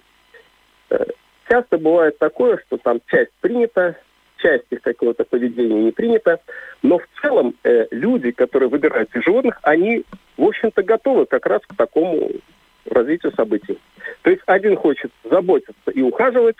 э, 0.90 1.04
часто 1.48 1.78
бывает 1.78 2.18
такое, 2.18 2.58
что 2.66 2.76
там 2.78 3.00
часть 3.06 3.30
принята, 3.40 3.96
часть 4.38 4.64
их 4.70 4.82
какого-то 4.82 5.24
поведения 5.24 5.82
не 5.82 5.92
принята, 5.92 6.40
но 6.82 6.98
в 6.98 7.06
целом 7.20 7.54
э, 7.64 7.86
люди, 7.90 8.30
которые 8.30 8.68
выбирают 8.68 9.10
животных, 9.14 9.58
они, 9.62 10.04
в 10.36 10.44
общем-то, 10.44 10.82
готовы 10.82 11.26
как 11.26 11.46
раз 11.46 11.62
к 11.66 11.76
такому 11.76 12.30
развитию 12.90 13.32
событий. 13.32 13.78
То 14.22 14.30
есть 14.30 14.42
один 14.46 14.76
хочет 14.76 15.10
заботиться 15.24 15.90
и 15.92 16.02
ухаживать, 16.02 16.56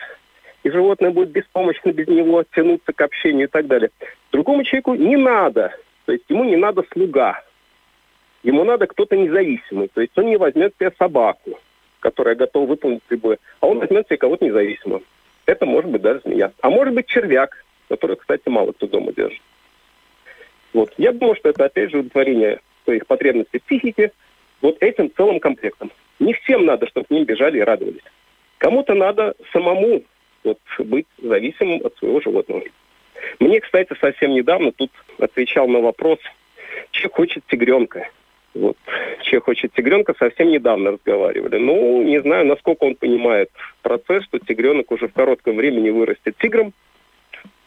и 0.63 0.71
животное 0.71 1.11
будет 1.11 1.31
беспомощно 1.31 1.93
без 1.93 2.09
него 2.09 2.43
тянуться 2.55 2.93
к 2.93 3.01
общению 3.01 3.47
и 3.47 3.51
так 3.51 3.67
далее. 3.67 3.91
Другому 4.33 4.65
человеку 4.65 4.95
не 4.95 5.17
надо, 5.17 5.75
то 6.07 6.13
есть 6.13 6.25
ему 6.29 6.45
не 6.45 6.57
надо 6.57 6.85
слуга, 6.93 7.43
ему 8.43 8.65
надо 8.65 8.87
кто-то 8.87 9.17
независимый, 9.17 9.89
то 9.93 10.01
есть 10.01 10.17
он 10.17 10.27
не 10.27 10.37
возьмет 10.37 10.75
себе 10.79 10.93
собаку, 10.99 11.59
которая 12.05 12.35
готова 12.35 12.67
выполнить 12.67 13.01
любое, 13.09 13.39
а 13.61 13.67
он 13.67 13.79
возьмет 13.79 14.07
себе 14.07 14.19
кого-то 14.19 14.45
независимого. 14.45 15.01
Это 15.47 15.65
может 15.65 15.91
быть 15.91 16.03
даже 16.03 16.21
змея. 16.23 16.53
А 16.61 16.69
может 16.69 16.93
быть 16.93 17.07
червяк, 17.07 17.65
который, 17.89 18.17
кстати, 18.17 18.47
мало 18.47 18.73
кто 18.73 18.87
дома 18.87 19.11
держит. 19.15 19.41
Вот. 20.75 20.93
Я 20.99 21.13
думаю, 21.13 21.35
что 21.37 21.49
это, 21.49 21.65
опять 21.65 21.91
же, 21.91 21.99
удовлетворение 21.99 22.61
своих 22.85 23.07
потребностей 23.07 23.59
психики 23.59 24.13
вот 24.61 24.77
этим 24.83 25.11
целым 25.17 25.41
комплектом. 25.41 25.91
Не 26.19 26.35
всем 26.35 26.67
надо, 26.67 26.87
чтобы 26.89 27.07
к 27.07 27.11
ним 27.11 27.25
бежали 27.25 27.57
и 27.57 27.63
радовались. 27.63 28.05
Кому-то 28.59 28.93
надо 28.93 29.35
самому 29.51 30.03
вот, 30.45 30.59
быть 30.81 31.07
зависимым 31.23 31.81
от 31.87 31.97
своего 31.97 32.21
животного. 32.21 32.65
Мне, 33.41 33.61
кстати, 33.61 33.95
совсем 33.99 34.33
недавно 34.33 34.73
тут 34.73 34.91
отвечал 35.19 35.69
на 35.69 35.81
вопрос, 35.81 36.19
человек 36.91 37.15
хочет 37.15 37.47
тигренка. 37.47 38.09
Вот. 38.55 38.77
Человек 39.23 39.45
хочет 39.45 39.73
тигренка, 39.73 40.15
совсем 40.19 40.49
недавно 40.49 40.93
разговаривали. 40.93 41.59
Ну, 41.59 42.03
не 42.03 42.21
знаю, 42.23 42.47
насколько 42.47 42.85
он 42.85 42.95
понимает 42.95 43.51
процесс, 43.83 44.25
что 44.25 44.39
тигренок 44.39 44.91
уже 44.93 45.09
в 45.09 45.13
коротком 45.13 45.57
времени 45.57 45.91
вырастет 45.91 46.37
тигром, 46.39 46.73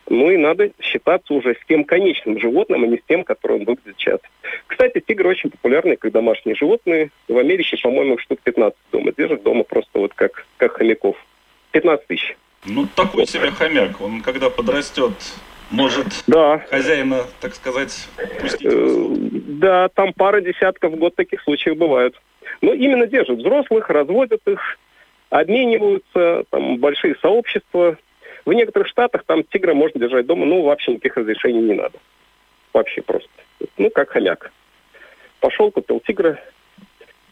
ну 0.09 0.31
и 0.31 0.37
надо 0.37 0.71
считаться 0.79 1.33
уже 1.33 1.55
с 1.55 1.67
тем 1.67 1.83
конечным 1.83 2.39
животным, 2.39 2.83
а 2.83 2.87
не 2.87 2.97
с 2.97 3.01
тем, 3.07 3.23
которым 3.25 3.61
он 3.61 3.65
выглядит 3.65 3.95
сейчас. 3.97 4.19
Кстати, 4.67 5.03
тигры 5.05 5.29
очень 5.29 5.49
популярны 5.49 5.97
как 5.97 6.11
домашние 6.13 6.55
животные. 6.55 7.09
В 7.27 7.37
Америке, 7.37 7.77
по-моему, 7.81 8.17
штук 8.17 8.39
15 8.41 8.77
дома 8.91 9.11
держат. 9.17 9.43
Дома 9.43 9.63
просто 9.63 9.99
вот 9.99 10.13
как, 10.13 10.45
как 10.57 10.77
хомяков. 10.77 11.17
15 11.71 12.07
тысяч. 12.07 12.37
Ну, 12.65 12.87
такой 12.95 13.27
себе 13.27 13.51
хомяк. 13.51 13.99
Он 13.99 14.21
когда 14.21 14.49
подрастет, 14.49 15.11
может 15.69 16.07
да. 16.27 16.59
хозяина, 16.69 17.23
так 17.41 17.55
сказать, 17.55 18.07
пустить 18.39 18.65
э, 18.71 19.05
Да, 19.59 19.89
там 19.89 20.13
пара 20.13 20.41
десятков 20.41 20.93
в 20.93 20.95
год 20.97 21.15
таких 21.15 21.41
случаев 21.41 21.77
бывают. 21.77 22.15
Но 22.61 22.73
именно 22.73 23.07
держат 23.07 23.39
взрослых, 23.39 23.89
разводят 23.89 24.41
их, 24.47 24.59
обмениваются, 25.29 26.45
там 26.49 26.77
большие 26.77 27.15
сообщества, 27.21 27.97
в 28.45 28.53
некоторых 28.53 28.87
штатах 28.87 29.25
там 29.25 29.43
тигра 29.43 29.73
можно 29.73 29.99
держать 29.99 30.25
дома, 30.25 30.45
ну, 30.45 30.61
вообще 30.61 30.93
никаких 30.93 31.17
разрешений 31.17 31.61
не 31.61 31.73
надо. 31.73 31.99
Вообще 32.73 33.01
просто. 33.01 33.29
Ну, 33.77 33.89
как 33.89 34.11
хомяк. 34.11 34.53
Пошел, 35.41 35.69
купил 35.69 35.99
тигра. 35.99 36.39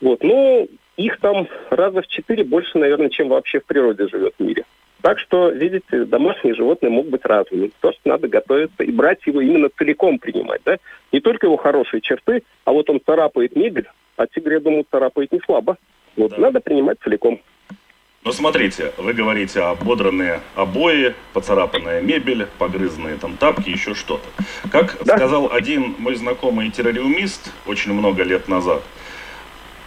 Вот, 0.02 0.22
ну, 0.24 0.68
их 0.98 1.20
там 1.22 1.48
раза 1.70 2.02
в 2.02 2.08
четыре 2.08 2.44
больше, 2.44 2.78
наверное, 2.78 3.10
чем 3.10 3.30
вообще 3.30 3.62
в 3.62 3.66
природе 3.66 4.10
живет 4.10 4.36
в 4.38 4.44
мире. 4.44 4.66
Так 5.06 5.20
что, 5.20 5.50
видите, 5.52 6.06
домашние 6.06 6.56
животные 6.56 6.90
могут 6.90 7.12
быть 7.12 7.26
разными. 7.26 7.70
То, 7.80 7.92
что 7.92 8.02
надо 8.06 8.28
готовиться 8.28 8.82
и 8.82 8.92
брать 8.92 9.20
его 9.28 9.40
именно 9.40 9.70
целиком 9.78 10.18
принимать, 10.18 10.62
да? 10.66 10.80
Не 11.12 11.20
только 11.20 11.46
его 11.46 11.58
хорошие 11.58 12.02
черты, 12.02 12.42
а 12.64 12.72
вот 12.72 12.90
он 12.90 13.00
царапает 13.06 13.56
мебель, 13.56 13.88
а 14.18 14.26
тигр, 14.26 14.54
я 14.54 14.60
думаю, 14.60 14.84
царапает 14.90 15.32
не 15.32 15.40
слабо. 15.42 15.78
Вот, 16.16 16.32
да. 16.32 16.38
надо 16.40 16.60
принимать 16.60 16.98
целиком. 17.04 17.40
Ну, 18.24 18.32
смотрите, 18.32 18.94
вы 18.98 19.14
говорите 19.14 19.60
ободранные 19.60 20.40
обои, 20.56 21.14
поцарапанная 21.34 22.02
мебель, 22.02 22.48
погрызанные 22.58 23.18
там 23.18 23.38
тапки, 23.38 23.70
еще 23.70 23.94
что-то. 23.94 24.28
Как 24.72 24.98
да. 25.06 25.18
сказал 25.18 25.52
один 25.52 25.94
мой 26.00 26.16
знакомый 26.16 26.72
террариумист 26.72 27.54
очень 27.68 27.94
много 27.94 28.24
лет 28.24 28.48
назад, 28.48 28.82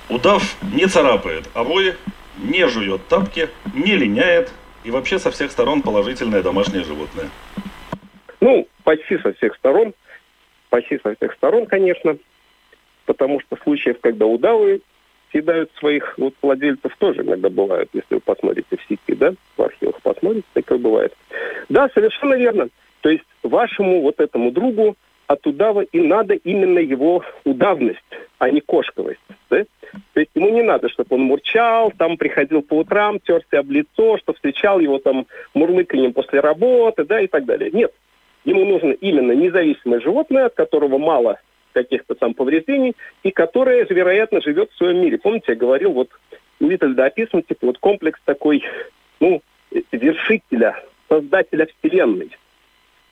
удав 0.09 0.45
не 0.73 0.87
царапает 0.87 1.49
обои, 1.55 1.97
не 2.37 2.69
жует 2.69 3.05
тапки, 3.09 3.49
не 3.75 3.97
линяет 3.97 4.53
и 4.89 4.91
вообще 4.91 5.19
со 5.19 5.31
всех 5.31 5.51
сторон 5.51 5.83
положительное 5.83 6.43
домашнее 6.43 6.83
животное. 6.83 7.29
Ну, 8.41 8.67
почти 8.85 9.19
со 9.19 9.35
всех 9.35 9.55
сторон. 9.57 9.93
Почти 10.71 10.99
со 11.03 11.15
всех 11.15 11.35
сторон, 11.35 11.67
конечно. 11.67 12.17
Потому 13.05 13.39
что 13.41 13.59
случаев, 13.63 13.99
когда 14.01 14.25
удавы 14.25 14.81
съедают 15.31 15.71
своих 15.79 16.17
вот 16.17 16.33
владельцев 16.41 16.97
тоже 16.97 17.21
иногда 17.21 17.51
бывают, 17.51 17.91
если 17.93 18.15
вы 18.15 18.21
посмотрите 18.21 18.79
в 18.79 18.89
сети, 18.89 19.15
да, 19.15 19.35
в 19.59 19.63
архивах 19.63 20.01
посмотрите, 20.01 20.47
такое 20.55 20.79
бывает. 20.79 21.15
Да, 21.69 21.91
совершенно 21.93 22.35
верно. 22.37 22.69
То 23.03 23.11
есть 23.11 23.25
вашему 23.43 24.01
вот 24.01 24.19
этому 24.21 24.53
другу 24.53 24.97
от 25.29 25.47
удава 25.47 25.83
и 25.83 26.01
надо 26.01 26.35
именно 26.35 26.79
его 26.79 27.23
удавность, 27.45 28.01
а 28.39 28.51
не 28.51 28.61
кошковость. 28.61 29.21
Да? 29.51 29.65
То 30.15 30.21
есть 30.21 30.31
ему 30.35 30.49
не 30.49 30.63
надо, 30.63 30.89
чтобы 30.89 31.17
он 31.17 31.23
мурчал, 31.23 31.93
там 31.97 32.17
приходил 32.17 32.63
по 32.63 32.75
утрам, 32.75 33.21
терся 33.21 33.61
об 33.61 33.71
лицо, 33.71 34.19
что 34.19 34.33
встречал 34.33 34.81
его 34.81 34.99
там 34.99 35.27
мурлыканьем 35.55 36.13
после 36.13 36.41
работы, 36.41 37.05
да, 37.05 37.21
и 37.21 37.27
так 37.27 37.45
далее. 37.45 37.71
Нет. 37.71 37.93
Ему 38.45 38.65
нужно 38.65 38.93
именно 38.93 39.33
независимое 39.33 40.01
животное, 40.01 40.47
от 40.47 40.55
которого 40.55 40.99
мало 40.99 41.39
каких-то 41.73 42.15
там 42.15 42.33
повреждений, 42.33 42.95
и 43.23 43.31
которая, 43.31 43.87
вероятно, 43.89 44.41
живет 44.41 44.71
в 44.71 44.77
своем 44.77 45.03
мире. 45.03 45.19
Помните, 45.19 45.47
я 45.49 45.55
говорил, 45.55 45.93
вот 45.93 46.09
у 46.61 46.67
Витальда 46.67 47.05
описан, 47.05 47.43
типа, 47.43 47.67
вот 47.67 47.79
комплекс 47.79 48.19
такой, 48.25 48.65
ну, 49.21 49.43
вершителя, 49.93 50.83
создателя 51.09 51.67
Вселенной. 51.67 52.31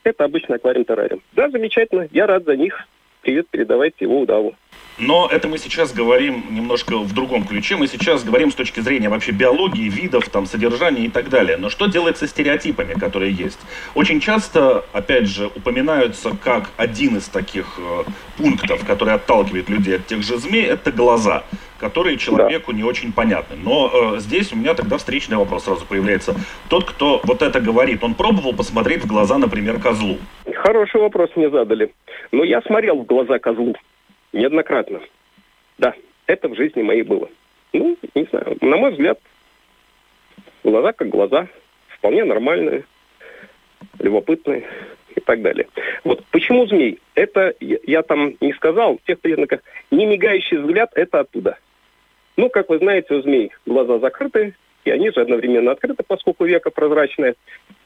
Это 0.07 0.23
обычно 0.23 0.55
аквариум 0.55 0.85
террариум. 0.85 1.21
Да, 1.33 1.51
замечательно, 1.51 2.09
я 2.13 2.29
рад 2.29 2.45
за 2.45 2.57
них. 2.57 2.79
Привет 3.23 3.49
передавайте 3.51 4.05
его 4.05 4.21
удаву. 4.21 4.55
Но 4.99 5.29
это 5.31 5.47
мы 5.47 5.59
сейчас 5.59 5.93
говорим 5.93 6.45
немножко 6.51 6.97
в 6.97 7.13
другом 7.13 7.45
ключе. 7.45 7.77
Мы 7.77 7.87
сейчас 7.87 8.25
говорим 8.25 8.51
с 8.51 8.55
точки 8.55 8.81
зрения 8.81 9.11
вообще 9.11 9.33
биологии, 9.33 9.89
видов, 9.89 10.29
там, 10.31 10.47
содержания 10.47 11.05
и 11.05 11.09
так 11.09 11.29
далее. 11.29 11.59
Но 11.59 11.69
что 11.69 11.87
делать 11.87 12.17
со 12.17 12.27
стереотипами, 12.27 12.95
которые 12.95 13.33
есть? 13.33 13.59
Очень 13.95 14.21
часто, 14.21 14.85
опять 14.93 15.29
же, 15.29 15.49
упоминаются 15.49 16.35
как 16.43 16.71
один 16.79 17.19
из 17.19 17.29
таких 17.29 17.79
э, 17.79 18.05
пунктов, 18.39 18.87
который 18.87 19.15
отталкивает 19.15 19.69
людей 19.69 19.97
от 19.97 20.07
тех 20.07 20.23
же 20.23 20.39
змей, 20.39 20.65
это 20.65 20.93
глаза 20.93 21.45
которые 21.79 22.17
человеку 22.17 22.73
да. 22.73 22.79
не 22.79 22.85
очень 22.85 23.13
понятны. 23.13 23.55
Но 23.63 23.91
э, 23.93 24.19
здесь 24.21 24.51
у 24.51 24.57
меня 24.57 24.73
тогда 24.73 24.97
встречный 24.97 25.37
вопрос 25.37 25.65
сразу 25.65 25.85
появляется. 25.85 26.35
Тот, 26.71 26.85
кто 26.85 27.21
вот 27.25 27.43
это 27.43 27.61
говорит, 27.61 28.03
он 28.03 28.15
пробовал 28.15 28.55
посмотреть 28.55 29.05
в 29.05 29.07
глаза, 29.07 29.37
например, 29.37 29.79
козлу? 29.79 30.17
Хороший 30.55 31.03
вопрос 31.03 31.29
мне 31.37 31.51
задали. 31.51 31.93
Но 32.33 32.45
я 32.45 32.63
смотрел 32.63 32.97
в 33.03 33.05
глаза 33.05 33.39
козлу. 33.39 33.75
Неоднократно. 34.33 35.01
Да, 35.79 35.95
это 36.27 36.49
в 36.49 36.57
жизни 36.57 36.83
моей 36.83 37.03
было. 37.03 37.29
Ну, 37.73 37.97
не 38.15 38.25
знаю, 38.25 38.57
на 38.61 38.77
мой 38.77 38.93
взгляд, 38.93 39.21
глаза 40.65 40.93
как 40.93 41.09
глаза, 41.09 41.49
вполне 41.89 42.25
нормальные, 42.25 42.85
любопытные 43.99 44.65
и 45.15 45.21
так 45.21 45.43
далее. 45.43 45.69
Вот 46.05 46.25
почему 46.31 46.67
змей? 46.67 46.99
Это 47.15 47.55
я, 47.61 47.79
я 47.85 48.03
там 48.03 48.35
не 48.41 48.53
сказал, 48.53 48.99
в 48.99 49.07
тех 49.07 49.21
признаках, 49.21 49.61
не 49.91 50.07
мигающий 50.07 50.59
взгляд, 50.59 50.91
это 50.95 51.21
оттуда. 51.21 51.59
Ну, 52.37 52.51
как 52.51 52.69
вы 52.69 52.79
знаете, 52.79 53.15
у 53.15 53.23
змей 53.23 53.53
глаза 53.65 53.99
закрыты, 53.99 54.55
глазки, 54.87 54.91
они 54.91 55.11
же 55.11 55.21
одновременно 55.21 55.73
открыты, 55.73 56.03
поскольку 56.07 56.45
века 56.45 56.71
прозрачная. 56.71 57.35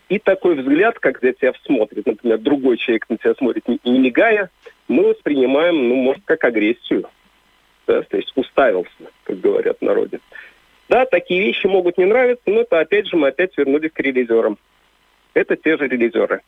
И 0.09 0.19
такой 0.19 0.57
взгляд, 0.57 0.99
когда 0.99 1.33
тебя 1.33 1.53
смотрит, 1.65 2.07
например, 2.07 2.39
другой 2.39 2.77
человек 2.79 3.07
на 3.09 3.17
тебя 3.17 3.35
смотрит, 3.35 3.69
не, 3.69 3.79
не 3.85 3.99
мигая, 3.99 4.51
мы 4.89 5.11
воспринимаем, 5.11 5.89
ну, 5.89 5.95
может, 5.97 6.23
как 6.25 6.45
агрессию. 6.45 7.09
Да? 7.87 8.03
То 8.03 8.17
есть 8.17 8.33
уставился, 8.35 8.91
как 9.25 9.41
говорят 9.41 9.79
в 9.81 9.85
народе. 9.85 10.19
Да, 10.89 11.07
такие 11.07 11.41
вещи 11.43 11.67
могут 11.67 11.99
не 11.99 12.05
нравиться, 12.05 12.43
но 12.47 12.63
это 12.63 12.81
опять 12.81 13.07
же 13.07 13.17
мы 13.17 13.29
опять 13.29 13.57
вернулись 13.57 13.93
к 13.93 14.01
релизерам. 14.01 14.59
Это 15.35 15.57
те 15.57 15.77
же 15.77 15.87
релизеры. 15.87 16.41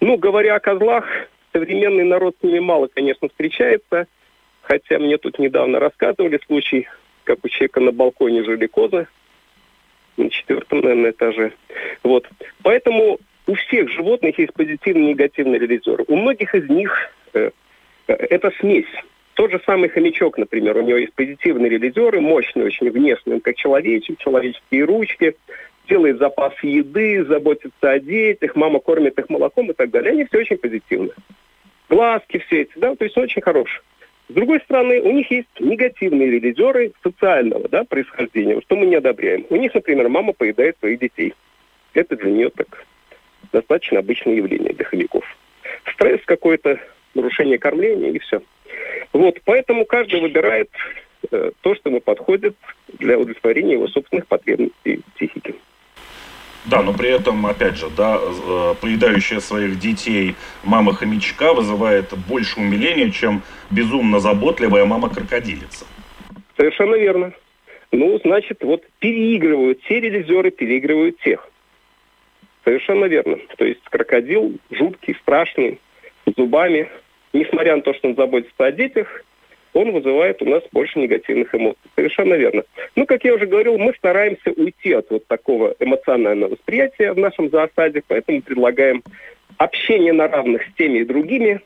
Ну, 0.00 0.18
говоря 0.18 0.56
о 0.56 0.60
козлах, 0.60 1.06
современный 1.52 2.04
народ 2.04 2.36
с 2.38 2.42
ними 2.42 2.58
мало, 2.58 2.88
конечно, 2.88 3.28
встречается. 3.28 4.06
Хотя 4.60 4.98
мне 4.98 5.16
тут 5.16 5.38
недавно 5.38 5.80
рассказывали 5.80 6.38
случай, 6.46 6.86
как 7.24 7.38
у 7.42 7.48
человека 7.48 7.80
на 7.80 7.92
балконе 7.92 8.44
жили 8.44 8.66
козы 8.66 9.06
четвертом, 10.40 10.80
наверное, 10.80 11.10
этаже. 11.10 11.52
Вот. 12.02 12.28
Поэтому 12.62 13.18
у 13.46 13.54
всех 13.54 13.90
животных 13.90 14.38
есть 14.38 14.52
позитивный 14.54 15.02
и 15.02 15.14
негативный 15.14 15.58
релизер. 15.58 16.04
У 16.08 16.16
многих 16.16 16.54
из 16.54 16.68
них 16.68 16.92
э, 17.34 17.50
это 18.06 18.52
смесь. 18.60 18.86
Тот 19.34 19.50
же 19.50 19.60
самый 19.64 19.88
хомячок, 19.88 20.38
например, 20.38 20.76
у 20.76 20.82
него 20.82 20.98
есть 20.98 21.14
позитивные 21.14 21.70
релизеры, 21.70 22.20
мощные 22.20 22.66
очень 22.66 22.90
внешне, 22.90 23.34
он 23.34 23.40
как 23.40 23.56
человечек, 23.56 24.18
человеческие 24.18 24.84
ручки, 24.84 25.34
делает 25.88 26.18
запас 26.18 26.52
еды, 26.62 27.24
заботится 27.24 27.90
о 27.90 27.98
детях, 27.98 28.54
мама 28.54 28.80
кормит 28.80 29.18
их 29.18 29.28
молоком 29.28 29.70
и 29.70 29.74
так 29.74 29.90
далее. 29.90 30.12
Они 30.12 30.24
все 30.24 30.38
очень 30.38 30.58
позитивные. 30.58 31.14
Глазки 31.88 32.38
все 32.46 32.62
эти, 32.62 32.72
да, 32.76 32.94
то 32.94 33.04
есть 33.04 33.16
очень 33.16 33.42
хорошие. 33.42 33.82
С 34.30 34.32
другой 34.32 34.60
стороны, 34.60 35.00
у 35.00 35.10
них 35.10 35.28
есть 35.32 35.48
негативные 35.58 36.30
релизеры 36.30 36.92
социального 37.02 37.68
да, 37.68 37.82
происхождения, 37.82 38.60
что 38.60 38.76
мы 38.76 38.86
не 38.86 38.94
одобряем. 38.94 39.44
У 39.50 39.56
них, 39.56 39.74
например, 39.74 40.08
мама 40.08 40.32
поедает 40.32 40.78
своих 40.78 41.00
детей. 41.00 41.34
Это 41.94 42.16
для 42.16 42.30
нее 42.30 42.50
так 42.50 42.86
достаточно 43.52 43.98
обычное 43.98 44.36
явление 44.36 44.72
для 44.72 44.84
хомяков. 44.84 45.24
Стресс 45.92 46.20
какой-то, 46.26 46.78
нарушение 47.14 47.58
кормления 47.58 48.12
и 48.12 48.20
все. 48.20 48.40
Вот, 49.12 49.40
поэтому 49.44 49.84
каждый 49.84 50.20
выбирает 50.20 50.70
э, 51.32 51.50
то, 51.60 51.74
что 51.74 51.90
ему 51.90 52.00
подходит 52.00 52.54
для 53.00 53.18
удовлетворения 53.18 53.72
его 53.72 53.88
собственных 53.88 54.28
потребностей 54.28 55.00
психики. 55.16 55.56
Да, 56.66 56.82
но 56.82 56.92
при 56.92 57.08
этом, 57.08 57.46
опять 57.46 57.76
же, 57.76 57.88
да, 57.96 58.18
э, 58.20 58.74
поедающая 58.80 59.40
своих 59.40 59.78
детей 59.78 60.34
мама 60.62 60.92
хомячка 60.92 61.54
вызывает 61.54 62.12
больше 62.28 62.60
умиления, 62.60 63.10
чем 63.10 63.42
безумно 63.70 64.20
заботливая 64.20 64.84
мама-крокодилица. 64.84 65.86
Совершенно 66.56 66.96
верно. 66.96 67.32
Ну, 67.92 68.20
значит, 68.22 68.62
вот 68.62 68.82
переигрывают, 68.98 69.80
все 69.84 70.00
релизеры 70.00 70.50
переигрывают 70.50 71.18
тех. 71.20 71.48
Совершенно 72.64 73.06
верно. 73.06 73.38
То 73.56 73.64
есть 73.64 73.82
крокодил 73.84 74.58
жуткий, 74.70 75.16
страшный, 75.22 75.80
зубами. 76.36 76.88
Несмотря 77.32 77.76
на 77.76 77.82
то, 77.82 77.94
что 77.94 78.08
он 78.08 78.16
заботится 78.16 78.66
о 78.66 78.72
детях, 78.72 79.24
он 79.72 79.92
вызывает 79.92 80.42
у 80.42 80.46
нас 80.46 80.62
больше 80.72 80.98
негативных 80.98 81.54
эмоций. 81.54 81.80
Совершенно 81.94 82.34
верно. 82.34 82.64
Ну, 82.96 83.06
как 83.06 83.24
я 83.24 83.34
уже 83.34 83.46
говорил, 83.46 83.78
мы 83.78 83.94
стараемся 83.94 84.50
уйти 84.50 84.92
от 84.92 85.10
вот 85.10 85.26
такого 85.26 85.74
эмоционального 85.78 86.50
восприятия 86.50 87.12
в 87.12 87.18
нашем 87.18 87.50
зоосаде, 87.50 88.02
поэтому 88.06 88.42
предлагаем 88.42 89.02
общение 89.58 90.12
на 90.12 90.28
равных 90.28 90.62
с 90.62 90.74
теми 90.76 90.98
и 90.98 91.04
другими, 91.04 91.60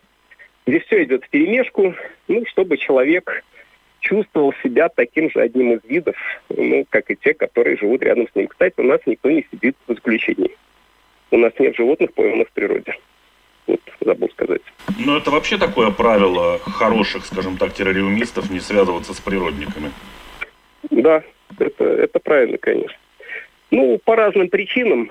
где 0.66 0.80
все 0.80 1.04
идет 1.04 1.24
в 1.24 1.28
перемешку, 1.30 1.94
ну, 2.28 2.44
чтобы 2.46 2.76
человек 2.76 3.44
чувствовал 4.00 4.52
себя 4.62 4.88
таким 4.90 5.30
же 5.30 5.40
одним 5.40 5.72
из 5.72 5.84
видов, 5.84 6.16
ну, 6.50 6.84
как 6.90 7.10
и 7.10 7.16
те, 7.16 7.32
которые 7.32 7.76
живут 7.76 8.02
рядом 8.02 8.28
с 8.28 8.34
ним. 8.34 8.48
Кстати, 8.48 8.74
у 8.78 8.82
нас 8.82 9.00
никто 9.06 9.30
не 9.30 9.46
сидит 9.50 9.76
в 9.86 9.94
заключении. 9.94 10.56
У 11.30 11.38
нас 11.38 11.52
нет 11.58 11.74
животных, 11.74 12.12
пойманных 12.12 12.48
в 12.48 12.52
природе. 12.52 12.94
Вот, 13.66 13.80
забыл 14.00 14.28
сказать. 14.30 14.62
Ну, 14.98 15.16
это 15.16 15.30
вообще 15.30 15.58
такое 15.58 15.90
правило 15.90 16.58
хороших, 16.58 17.24
скажем 17.24 17.56
так, 17.56 17.72
террористов 17.72 18.50
не 18.50 18.60
связываться 18.60 19.14
с 19.14 19.20
природниками. 19.20 19.90
Да, 20.90 21.22
это, 21.58 21.84
это 21.84 22.18
правильно, 22.18 22.58
конечно. 22.58 22.96
Ну, 23.70 23.98
по 24.04 24.14
разным 24.14 24.48
причинам. 24.48 25.10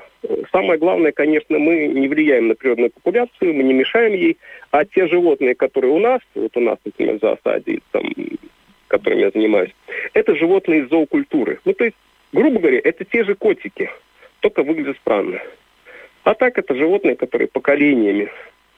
Самое 0.52 0.80
главное, 0.80 1.12
конечно, 1.12 1.60
мы 1.60 1.88
не 1.88 2.08
влияем 2.08 2.48
на 2.48 2.56
природную 2.56 2.92
популяцию, 2.92 3.54
мы 3.54 3.63
не 3.63 3.74
мешаем 3.74 4.13
ей, 4.13 4.38
а 4.72 4.86
те 4.86 5.08
животные, 5.08 5.54
которые 5.54 5.92
у 5.92 6.00
нас, 6.00 6.22
вот 6.34 6.56
у 6.56 6.60
нас, 6.62 6.78
например, 6.86 7.18
в 7.18 7.20
зоосаде, 7.20 7.80
там, 7.92 8.04
которыми 8.88 9.22
я 9.22 9.32
занимаюсь, 9.32 9.72
это 10.13 10.36
животные 10.36 10.84
из 10.84 10.89
зоокультуры. 10.89 11.60
Ну, 11.66 11.74
то 11.74 11.84
есть, 11.84 11.98
грубо 12.32 12.60
говоря, 12.60 12.80
это 12.82 13.04
те 13.04 13.26
же 13.26 13.36
котики, 13.36 13.89
только 14.39 14.63
выглядят 14.63 14.98
странно. 14.98 15.42
А 16.24 16.36
так 16.36 16.58
это 16.58 16.74
животные, 16.74 17.16
которые 17.16 17.48
поколениями 17.48 18.32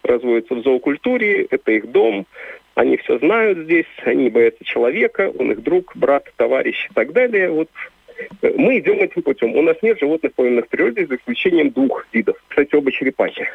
разводятся 0.03 0.55
в 0.55 0.63
зоокультуре, 0.63 1.43
это 1.49 1.71
их 1.71 1.91
дом, 1.91 2.25
они 2.73 2.97
все 2.97 3.19
знают 3.19 3.59
здесь, 3.59 3.85
они 4.03 4.29
боятся 4.29 4.63
человека, 4.63 5.31
он 5.37 5.51
их 5.51 5.61
друг, 5.61 5.95
брат, 5.95 6.25
товарищ 6.35 6.87
и 6.89 6.93
так 6.93 7.13
далее. 7.13 7.49
Вот 7.49 7.69
э, 8.41 8.53
мы 8.57 8.79
идем 8.79 8.99
этим 8.99 9.21
путем. 9.21 9.55
У 9.55 9.61
нас 9.61 9.77
нет 9.81 9.99
животных, 9.99 10.33
пойманных 10.33 10.65
в 10.65 10.69
природе, 10.69 11.05
за 11.05 11.15
исключением 11.15 11.69
двух 11.69 12.05
видов. 12.11 12.35
Кстати, 12.47 12.75
оба 12.75 12.91
черепахи. 12.91 13.47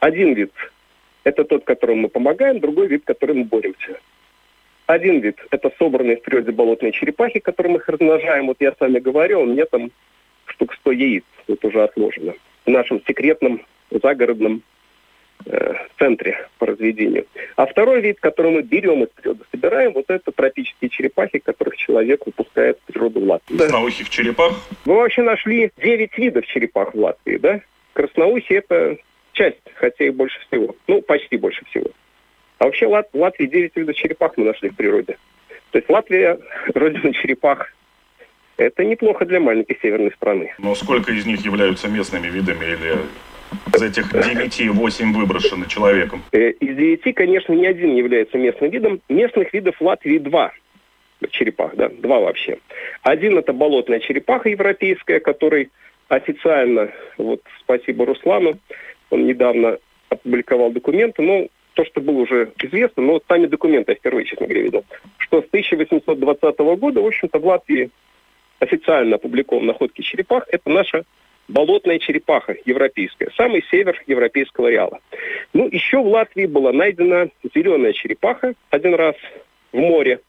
Один 0.00 0.34
вид– 0.34 0.52
это 1.24 1.44
тот, 1.44 1.64
которому 1.64 2.02
мы 2.02 2.08
помогаем, 2.08 2.60
другой 2.60 2.86
вид, 2.86 3.02
которым 3.04 3.38
мы 3.38 3.44
боремся. 3.44 3.98
Один 4.86 5.20
вид– 5.20 5.38
это 5.50 5.70
собранные 5.78 6.16
в 6.16 6.22
природе 6.22 6.52
болотные 6.52 6.92
черепахи, 6.92 7.40
которые 7.40 7.74
мы 7.74 7.78
их 7.78 7.88
размножаем. 7.88 8.46
Вот 8.46 8.56
я 8.60 8.72
с 8.72 8.80
вами 8.80 9.00
говорил, 9.00 9.42
у 9.42 9.46
меня 9.46 9.66
там 9.66 9.90
штук 10.46 10.74
100 10.74 10.92
яиц 10.92 11.24
вот 11.46 11.64
уже 11.64 11.82
отложено 11.82 12.34
в 12.66 12.70
нашем 12.70 13.02
секретном 13.06 13.64
загородном 13.90 14.62
э, 15.44 15.74
центре 15.98 16.48
по 16.58 16.66
разведению. 16.66 17.26
А 17.56 17.66
второй 17.66 18.00
вид, 18.00 18.18
который 18.20 18.52
мы 18.52 18.62
берем 18.62 19.02
из 19.02 19.08
природы, 19.10 19.44
собираем, 19.50 19.92
вот 19.92 20.06
это 20.08 20.32
тропические 20.32 20.88
черепахи, 20.90 21.38
которых 21.38 21.76
человек 21.76 22.24
выпускает 22.26 22.78
в 22.78 22.92
природу 22.92 23.20
в 23.20 23.24
Латвии. 23.24 23.56
Красноухих 23.56 24.08
черепах? 24.08 24.54
Мы 24.84 24.94
вообще 24.94 25.22
нашли 25.22 25.70
9 25.76 26.18
видов 26.18 26.46
черепах 26.46 26.94
в 26.94 26.98
Латвии, 26.98 27.36
да? 27.36 27.60
Красноухие 27.92 28.60
это 28.60 28.96
часть, 29.32 29.60
хотя 29.74 30.04
и 30.04 30.10
больше 30.10 30.38
всего. 30.46 30.74
Ну, 30.86 31.02
почти 31.02 31.36
больше 31.36 31.64
всего. 31.66 31.90
А 32.58 32.64
вообще 32.64 32.86
в 32.86 33.06
Латвии 33.14 33.46
9 33.46 33.76
видов 33.76 33.96
черепах 33.96 34.32
мы 34.36 34.44
нашли 34.44 34.70
в 34.70 34.76
природе. 34.76 35.18
То 35.72 35.78
есть 35.78 35.88
Латвия, 35.88 36.38
родина 36.74 37.12
черепах, 37.14 37.72
это 38.56 38.84
неплохо 38.84 39.24
для 39.24 39.40
маленькой 39.40 39.78
северной 39.80 40.12
страны. 40.12 40.52
Но 40.58 40.74
сколько 40.74 41.12
из 41.12 41.26
них 41.26 41.44
являются 41.44 41.88
местными 41.88 42.28
видами 42.28 42.64
или 42.64 42.98
из 43.74 43.82
этих 43.82 44.12
девяти 44.12 44.68
восемь 44.68 45.12
выброшены 45.12 45.66
человеком? 45.66 46.22
Э, 46.32 46.50
из 46.50 46.76
девяти, 46.76 47.12
конечно, 47.12 47.52
ни 47.52 47.66
один 47.66 47.94
не 47.94 47.98
является 47.98 48.38
местным 48.38 48.70
видом. 48.70 49.00
Местных 49.08 49.52
видов 49.52 49.80
Латвии 49.80 50.18
два 50.18 50.52
черепах, 51.30 51.74
да, 51.76 51.88
два 51.88 52.20
вообще. 52.20 52.58
Один 53.02 53.38
это 53.38 53.52
болотная 53.52 54.00
черепаха 54.00 54.48
европейская, 54.48 55.20
который 55.20 55.70
официально, 56.08 56.90
вот 57.16 57.42
спасибо 57.60 58.06
Руслану, 58.06 58.58
он 59.10 59.26
недавно 59.26 59.78
опубликовал 60.08 60.70
документы, 60.72 61.22
но 61.22 61.46
то, 61.74 61.84
что 61.84 62.00
было 62.00 62.20
уже 62.20 62.52
известно, 62.62 63.02
но 63.02 63.20
сами 63.28 63.46
документы 63.46 63.92
я 63.92 63.96
впервые, 63.96 64.26
честно 64.26 64.46
говоря, 64.46 64.62
видел, 64.62 64.84
что 65.16 65.40
с 65.40 65.46
1820 65.46 66.58
года, 66.78 67.00
в 67.00 67.06
общем-то, 67.06 67.38
в 67.38 67.46
Латвии 67.46 67.90
официально 68.62 69.16
опубликован 69.16 69.66
находки 69.66 70.02
черепах, 70.02 70.44
это 70.48 70.70
наша 70.70 71.02
болотная 71.48 71.98
черепаха 71.98 72.54
европейская, 72.64 73.30
самый 73.36 73.64
север 73.70 74.00
европейского 74.06 74.68
ареала. 74.68 75.00
Ну, 75.52 75.68
еще 75.68 75.98
в 75.98 76.06
Латвии 76.06 76.46
была 76.46 76.72
найдена 76.72 77.28
зеленая 77.54 77.92
черепаха 77.92 78.54
один 78.70 78.94
раз 78.94 79.16
в 79.72 79.76
море, 79.76 80.20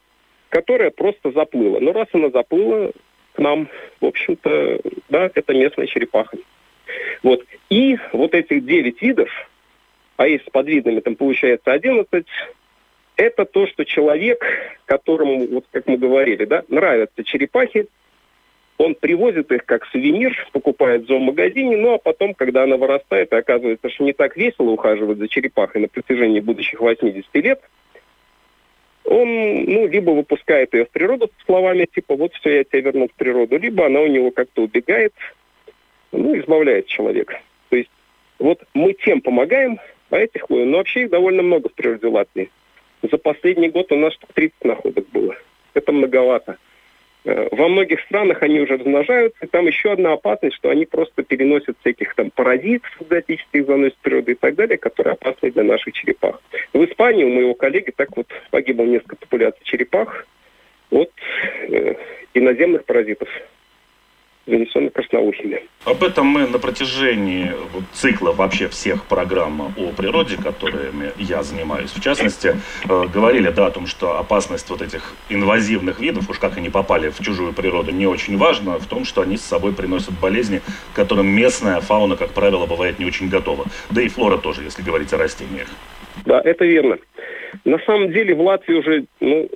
которая 0.48 0.90
просто 0.90 1.30
заплыла. 1.30 1.78
Но 1.78 1.92
раз 1.92 2.08
она 2.12 2.30
заплыла 2.30 2.90
к 3.34 3.38
нам, 3.38 3.68
в 4.00 4.06
общем-то, 4.06 4.80
да, 5.08 5.30
это 5.32 5.54
местная 5.54 5.86
черепаха. 5.86 6.36
Вот. 7.22 7.44
И 7.70 7.96
вот 8.12 8.34
этих 8.34 8.64
9 8.66 9.00
видов, 9.00 9.30
а 10.16 10.26
есть 10.26 10.44
с 10.44 10.50
подвидными 10.50 11.00
там 11.00 11.14
получается 11.14 11.72
11, 11.72 12.26
это 13.16 13.44
то, 13.44 13.68
что 13.68 13.84
человек, 13.84 14.44
которому, 14.86 15.46
вот 15.46 15.66
как 15.70 15.86
мы 15.86 15.96
говорили, 15.96 16.44
да, 16.44 16.64
нравятся 16.68 17.22
черепахи, 17.22 17.86
он 18.78 18.94
привозит 18.94 19.52
их 19.52 19.64
как 19.64 19.86
сувенир, 19.86 20.48
покупает 20.52 21.02
в 21.02 21.06
зоомагазине, 21.06 21.76
ну 21.76 21.94
а 21.94 21.98
потом, 21.98 22.34
когда 22.34 22.64
она 22.64 22.76
вырастает, 22.76 23.32
и 23.32 23.36
оказывается, 23.36 23.88
что 23.88 24.04
не 24.04 24.12
так 24.12 24.36
весело 24.36 24.70
ухаживать 24.70 25.18
за 25.18 25.28
черепахой 25.28 25.82
на 25.82 25.88
протяжении 25.88 26.40
будущих 26.40 26.80
80 26.80 27.28
лет, 27.34 27.60
он, 29.04 29.28
ну, 29.64 29.86
либо 29.86 30.10
выпускает 30.10 30.74
ее 30.74 30.86
в 30.86 30.90
природу 30.90 31.30
с 31.38 31.46
словами 31.46 31.86
типа 31.94 32.16
«вот 32.16 32.32
все, 32.34 32.56
я 32.58 32.64
тебя 32.64 32.80
верну 32.80 33.08
в 33.08 33.12
природу», 33.12 33.58
либо 33.58 33.86
она 33.86 34.00
у 34.00 34.06
него 34.06 34.30
как-то 34.30 34.62
убегает, 34.62 35.12
ну, 36.10 36.36
избавляет 36.38 36.86
человека. 36.86 37.40
То 37.68 37.76
есть 37.76 37.90
вот 38.38 38.62
мы 38.72 38.94
тем 38.94 39.20
помогаем, 39.20 39.78
а 40.10 40.18
этих 40.18 40.42
хвоин, 40.42 40.70
но 40.70 40.78
вообще 40.78 41.02
их 41.02 41.10
довольно 41.10 41.42
много 41.42 41.68
в 41.68 41.74
природе 41.74 42.06
Латвии. 42.06 42.50
За 43.02 43.18
последний 43.18 43.68
год 43.68 43.92
у 43.92 43.96
нас 43.96 44.14
30 44.34 44.64
находок 44.64 45.08
было. 45.10 45.36
Это 45.74 45.92
многовато. 45.92 46.56
Э, 47.24 47.48
во 47.52 47.68
многих 47.68 48.00
странах 48.02 48.42
они 48.42 48.60
уже 48.60 48.76
размножаются, 48.76 49.46
там 49.46 49.66
еще 49.66 49.92
одна 49.92 50.12
опасность, 50.12 50.56
что 50.56 50.68
они 50.68 50.84
просто 50.84 51.22
переносят 51.22 51.76
всяких 51.80 52.14
там 52.14 52.30
паразитов 52.30 52.90
экзотических, 53.00 53.66
заносят 53.66 53.96
природы 53.98 54.32
и 54.32 54.34
так 54.34 54.54
далее, 54.54 54.76
которые 54.76 55.14
опасны 55.14 55.50
для 55.50 55.62
наших 55.62 55.94
черепах. 55.94 56.40
В 56.72 56.84
Испании 56.84 57.24
у 57.24 57.30
моего 57.30 57.54
коллеги 57.54 57.92
так 57.96 58.14
вот 58.16 58.26
погибло 58.50 58.84
несколько 58.84 59.16
популяций 59.16 59.60
черепах 59.64 60.26
от 60.90 61.10
э, 61.68 61.94
иноземных 62.34 62.84
паразитов 62.84 63.28
занесены 64.46 64.90
красноухими. 64.90 65.62
Об 65.84 66.02
этом 66.02 66.26
мы 66.26 66.46
на 66.46 66.58
протяжении 66.58 67.52
цикла 67.92 68.32
вообще 68.32 68.68
всех 68.68 69.04
программ 69.04 69.74
о 69.76 69.92
природе, 69.92 70.36
которыми 70.36 71.12
я 71.18 71.42
занимаюсь, 71.42 71.90
в 71.90 72.00
частности, 72.00 72.56
э, 72.88 73.06
говорили 73.12 73.50
да, 73.50 73.66
о 73.66 73.70
том, 73.70 73.86
что 73.86 74.18
опасность 74.18 74.68
вот 74.70 74.82
этих 74.82 75.14
инвазивных 75.28 76.00
видов, 76.00 76.28
уж 76.30 76.38
как 76.38 76.56
они 76.56 76.70
попали 76.70 77.10
в 77.10 77.20
чужую 77.20 77.52
природу, 77.52 77.90
не 77.90 78.06
очень 78.06 78.36
важна, 78.38 78.78
в 78.78 78.86
том, 78.86 79.04
что 79.04 79.22
они 79.22 79.36
с 79.36 79.42
собой 79.42 79.72
приносят 79.72 80.18
болезни, 80.18 80.60
к 80.92 80.96
которым 80.96 81.26
местная 81.26 81.80
фауна, 81.80 82.16
как 82.16 82.30
правило, 82.30 82.66
бывает 82.66 82.98
не 82.98 83.04
очень 83.04 83.28
готова. 83.28 83.66
Да 83.90 84.02
и 84.02 84.08
флора 84.08 84.38
тоже, 84.38 84.62
если 84.62 84.82
говорить 84.82 85.12
о 85.12 85.18
растениях. 85.18 85.68
Да, 86.24 86.40
это 86.44 86.64
верно. 86.64 86.98
На 87.64 87.78
самом 87.80 88.12
деле 88.12 88.34
в 88.34 88.40
Латвии 88.40 88.74
уже, 88.74 89.04
ну, 89.20 89.48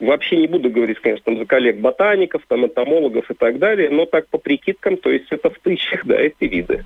вообще 0.00 0.36
не 0.36 0.46
буду 0.46 0.70
говорить, 0.70 0.98
конечно, 1.00 1.24
там, 1.24 1.38
за 1.38 1.46
коллег-ботаников, 1.46 2.42
там, 2.48 2.64
энтомологов 2.64 3.30
и 3.30 3.34
так 3.34 3.58
далее, 3.58 3.90
но 3.90 4.06
так 4.06 4.28
по 4.28 4.38
прикидкам, 4.38 4.96
то 4.96 5.10
есть 5.10 5.26
это 5.30 5.50
в 5.50 5.58
тысячах, 5.58 6.04
да, 6.04 6.16
эти 6.18 6.44
виды. 6.44 6.84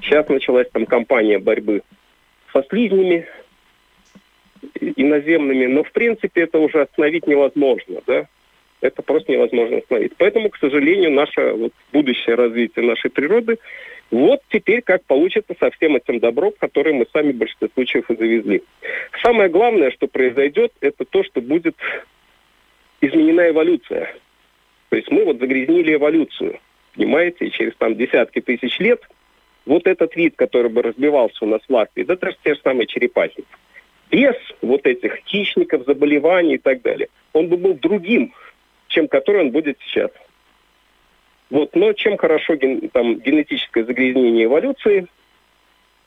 Сейчас 0.00 0.28
началась 0.28 0.68
там 0.70 0.86
кампания 0.86 1.38
борьбы 1.38 1.82
со 2.52 2.62
слизнями 2.68 3.26
иноземными, 4.80 5.66
но 5.66 5.82
в 5.82 5.92
принципе 5.92 6.42
это 6.42 6.58
уже 6.58 6.82
остановить 6.82 7.26
невозможно, 7.26 8.00
да. 8.06 8.26
Это 8.80 9.02
просто 9.02 9.32
невозможно 9.32 9.78
остановить. 9.78 10.12
Поэтому, 10.18 10.50
к 10.50 10.58
сожалению, 10.58 11.10
наше 11.10 11.52
вот, 11.52 11.72
будущее 11.92 12.34
развитие 12.34 12.84
нашей 12.84 13.10
природы 13.10 13.58
вот 14.10 14.40
теперь 14.50 14.82
как 14.82 15.04
получится 15.04 15.54
со 15.58 15.70
всем 15.70 15.96
этим 15.96 16.20
добром, 16.20 16.52
которое 16.58 16.92
мы 16.92 17.06
сами 17.12 17.32
в 17.32 17.36
большинстве 17.36 17.68
случаев 17.74 18.10
и 18.10 18.16
завезли. 18.16 18.62
Самое 19.22 19.48
главное, 19.48 19.90
что 19.90 20.06
произойдет, 20.06 20.72
это 20.80 21.04
то, 21.04 21.24
что 21.24 21.40
будет 21.40 21.76
изменена 23.00 23.50
эволюция. 23.50 24.14
То 24.90 24.96
есть 24.96 25.10
мы 25.10 25.24
вот 25.24 25.40
загрязнили 25.40 25.94
эволюцию, 25.94 26.60
понимаете, 26.94 27.46
и 27.46 27.50
через 27.50 27.74
там 27.76 27.96
десятки 27.96 28.40
тысяч 28.40 28.78
лет 28.78 29.02
вот 29.66 29.86
этот 29.86 30.14
вид, 30.14 30.34
который 30.36 30.70
бы 30.70 30.82
разбивался 30.82 31.44
у 31.44 31.48
нас 31.48 31.60
в 31.66 31.72
Латвии, 31.72 32.04
да 32.04 32.16
даже 32.16 32.36
те 32.44 32.54
же 32.54 32.60
самые 32.62 32.86
черепахи, 32.86 33.44
без 34.10 34.34
вот 34.62 34.86
этих 34.86 35.16
хищников, 35.26 35.84
заболеваний 35.86 36.54
и 36.54 36.58
так 36.58 36.82
далее, 36.82 37.08
он 37.32 37.48
бы 37.48 37.56
был 37.56 37.74
другим, 37.74 38.32
чем 38.88 39.08
который 39.08 39.40
он 39.40 39.50
будет 39.50 39.78
сейчас. 39.86 40.10
Вот. 41.50 41.74
Но 41.74 41.92
чем 41.92 42.16
хорошо 42.16 42.56
ген, 42.56 42.88
там, 42.90 43.18
генетическое 43.20 43.84
загрязнение 43.84 44.44
эволюции, 44.44 45.06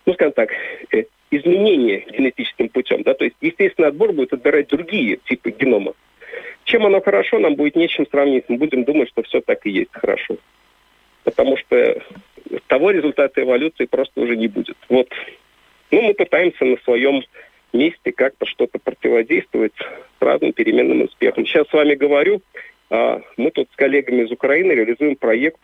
ну, 0.06 0.14
скажем 0.14 0.34
так, 0.34 0.50
э, 0.92 1.04
изменение 1.32 2.06
генетическим 2.12 2.70
путем, 2.70 3.04
да, 3.04 3.14
то 3.14 3.26
есть 3.26 3.36
естественный 3.42 3.90
отбор 3.90 4.14
будет 4.14 4.34
отбирать 4.34 4.68
другие 4.68 5.18
типы 5.26 5.52
генома. 5.52 5.94
Чем 6.64 6.86
оно 6.86 7.02
хорошо, 7.02 7.40
нам 7.40 7.56
будет 7.56 7.76
нечем 7.76 8.06
сравнить. 8.08 8.46
Мы 8.50 8.58
будем 8.58 8.84
думать, 8.84 9.10
что 9.10 9.24
все 9.24 9.40
так 9.42 9.66
и 9.66 9.70
есть 9.70 9.92
хорошо. 9.94 10.38
Потому 11.24 11.56
что 11.58 12.02
того 12.68 12.92
результата 12.92 13.42
эволюции 13.42 13.86
просто 13.86 14.20
уже 14.20 14.36
не 14.36 14.48
будет. 14.48 14.76
Вот. 14.90 15.08
Ну, 15.92 16.02
мы 16.02 16.14
пытаемся 16.14 16.66
на 16.66 16.78
своем 16.78 17.24
месте 17.74 18.12
как-то 18.12 18.46
что-то 18.46 18.80
противодействовать 18.80 19.74
с 19.76 20.22
разным 20.22 20.54
переменным 20.54 21.04
успехом. 21.04 21.46
Сейчас 21.46 21.68
с 21.68 21.74
вами 21.74 21.96
говорю, 21.96 22.42
мы 22.90 23.52
тут 23.52 23.68
с 23.72 23.76
коллегами 23.76 24.24
из 24.24 24.32
Украины 24.32 24.72
реализуем 24.72 25.16
проект, 25.16 25.60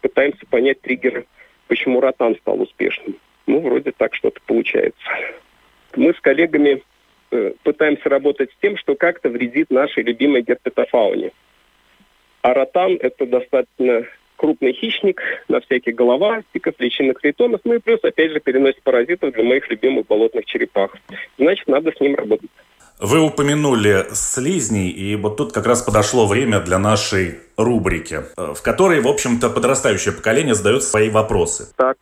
пытаемся 0.00 0.44
понять 0.46 0.80
триггеры, 0.80 1.26
почему 1.68 2.00
Ротан 2.00 2.36
стал 2.36 2.60
успешным. 2.60 3.16
Ну, 3.46 3.60
вроде 3.60 3.92
так 3.92 4.14
что-то 4.14 4.40
получается. 4.46 5.02
Мы 5.96 6.12
с 6.14 6.20
коллегами 6.20 6.82
э, 7.30 7.52
пытаемся 7.62 8.08
работать 8.08 8.50
с 8.50 8.56
тем, 8.60 8.76
что 8.76 8.94
как-то 8.94 9.28
вредит 9.28 9.70
нашей 9.70 10.02
любимой 10.02 10.42
герпетофауне. 10.42 11.30
А 12.42 12.54
ротан– 12.54 12.98
это 13.00 13.26
достаточно 13.26 14.06
крупный 14.36 14.72
хищник 14.72 15.22
на 15.48 15.60
всяких 15.60 15.94
головастиков, 15.94 16.74
личинных 16.78 17.22
ритонов, 17.22 17.60
ну 17.64 17.74
и 17.74 17.78
плюс, 17.78 18.00
опять 18.02 18.32
же, 18.32 18.40
переносит 18.40 18.82
паразитов 18.82 19.32
для 19.32 19.44
моих 19.44 19.70
любимых 19.70 20.06
болотных 20.06 20.44
черепах. 20.44 20.94
Значит, 21.38 21.68
надо 21.68 21.92
с 21.92 22.00
ним 22.00 22.14
работать. 22.14 22.50
Вы 23.00 23.20
упомянули 23.20 24.06
слизней, 24.12 24.88
и 24.88 25.16
вот 25.16 25.36
тут 25.36 25.52
как 25.52 25.66
раз 25.66 25.82
подошло 25.82 26.26
время 26.26 26.60
для 26.60 26.78
нашей 26.78 27.40
рубрики, 27.56 28.22
э, 28.36 28.54
в 28.56 28.62
которой, 28.62 29.00
в 29.00 29.08
общем-то, 29.08 29.50
подрастающее 29.50 30.12
поколение 30.12 30.54
задает 30.54 30.84
свои 30.84 31.10
вопросы. 31.10 31.68
Так. 31.76 31.96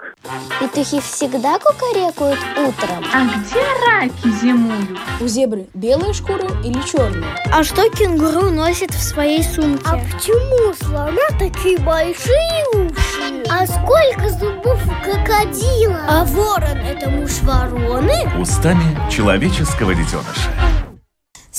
Петухи 0.60 1.00
всегда 1.00 1.58
кукарекают 1.58 2.38
утром. 2.56 3.04
А 3.12 3.24
где 3.24 3.60
раки 3.86 4.28
зимуют? 4.40 4.98
У 5.20 5.26
зебры 5.26 5.66
белая 5.74 6.12
шкура 6.12 6.46
или 6.62 6.80
черная? 6.86 7.36
А 7.50 7.64
что 7.64 7.88
кенгуру 7.90 8.50
носит 8.50 8.92
в 8.92 9.02
своей 9.02 9.42
сумке? 9.42 9.82
А 9.86 9.96
почему 9.96 10.74
слона 10.74 11.26
такие 11.38 11.78
большие 11.78 12.64
уши? 12.74 13.44
А 13.50 13.66
сколько 13.66 14.30
зубов 14.30 14.80
у 14.86 15.04
крокодила? 15.04 16.00
А 16.08 16.24
ворон 16.26 16.78
это 16.78 17.10
муж 17.10 17.32
вороны? 17.42 18.30
Устами 18.38 19.10
человеческого 19.10 19.94
детеныша. 19.94 20.50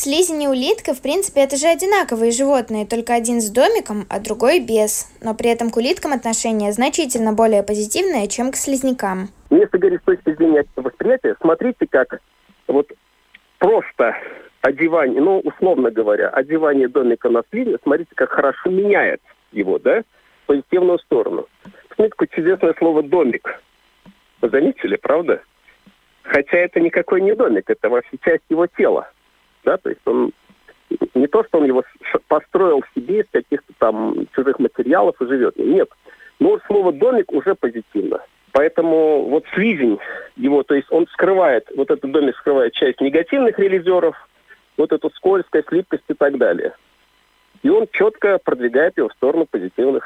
Слизень 0.03 0.43
и 0.43 0.49
улитка, 0.49 0.93
в 0.93 1.01
принципе, 1.01 1.43
это 1.43 1.55
же 1.55 1.67
одинаковые 1.67 2.33
животные, 2.33 2.85
только 2.85 3.13
один 3.13 3.39
с 3.39 3.49
домиком, 3.49 4.05
а 4.09 4.19
другой 4.19 4.59
без. 4.59 5.07
Но 5.23 5.33
при 5.33 5.49
этом 5.49 5.69
к 5.69 5.77
улиткам 5.77 6.11
отношение 6.11 6.73
значительно 6.73 7.31
более 7.31 7.63
позитивное, 7.63 8.27
чем 8.27 8.51
к 8.51 8.57
слизнякам. 8.57 9.29
Если 9.49 9.77
говорить 9.77 10.01
с 10.01 10.03
точки 10.03 10.35
зрения 10.35 10.65
восприятия, 10.75 11.37
смотрите, 11.39 11.87
как 11.89 12.19
вот 12.67 12.91
просто 13.59 14.13
одевание, 14.59 15.21
ну, 15.21 15.39
условно 15.39 15.89
говоря, 15.89 16.27
одевание 16.27 16.89
домика 16.89 17.29
на 17.29 17.41
слине, 17.49 17.77
смотрите, 17.81 18.11
как 18.13 18.29
хорошо 18.29 18.71
меняет 18.71 19.21
его, 19.53 19.79
да, 19.79 20.01
в 20.01 20.47
позитивную 20.47 20.99
сторону. 20.99 21.47
Посмотрите, 21.87 22.15
какое 22.17 22.27
чудесное 22.27 22.75
слово 22.77 23.03
«домик». 23.03 23.57
Вы 24.41 24.49
заметили, 24.49 24.97
правда? 24.97 25.41
Хотя 26.23 26.57
это 26.57 26.81
никакой 26.81 27.21
не 27.21 27.33
домик, 27.33 27.69
это 27.69 27.87
вообще 27.87 28.17
часть 28.21 28.43
его 28.49 28.67
тела 28.67 29.07
да, 29.63 29.77
то 29.77 29.89
есть 29.89 30.01
он 30.05 30.31
не 31.15 31.27
то, 31.27 31.43
что 31.43 31.59
он 31.59 31.65
его 31.65 31.83
построил 32.27 32.81
в 32.81 32.99
себе 32.99 33.21
из 33.21 33.25
каких-то 33.31 33.73
там 33.79 34.27
чужих 34.35 34.59
материалов 34.59 35.15
и 35.21 35.27
живет. 35.27 35.57
Нет. 35.57 35.89
Но 36.39 36.59
слово 36.67 36.91
«домик» 36.91 37.31
уже 37.31 37.55
позитивно. 37.55 38.19
Поэтому 38.51 39.25
вот 39.29 39.45
слизень 39.53 39.97
его, 40.35 40.63
то 40.63 40.75
есть 40.75 40.87
он 40.91 41.07
скрывает, 41.07 41.67
вот 41.75 41.89
этот 41.89 42.11
домик 42.11 42.35
скрывает 42.37 42.73
часть 42.73 43.01
негативных 43.01 43.57
релизеров, 43.57 44.15
вот 44.77 44.91
эту 44.91 45.09
скользкость, 45.11 45.71
липкость 45.71 46.03
и 46.07 46.13
так 46.13 46.37
далее. 46.37 46.73
И 47.63 47.69
он 47.69 47.87
четко 47.91 48.37
продвигает 48.37 48.97
его 48.97 49.09
в 49.09 49.13
сторону 49.13 49.47
позитивных, 49.49 50.03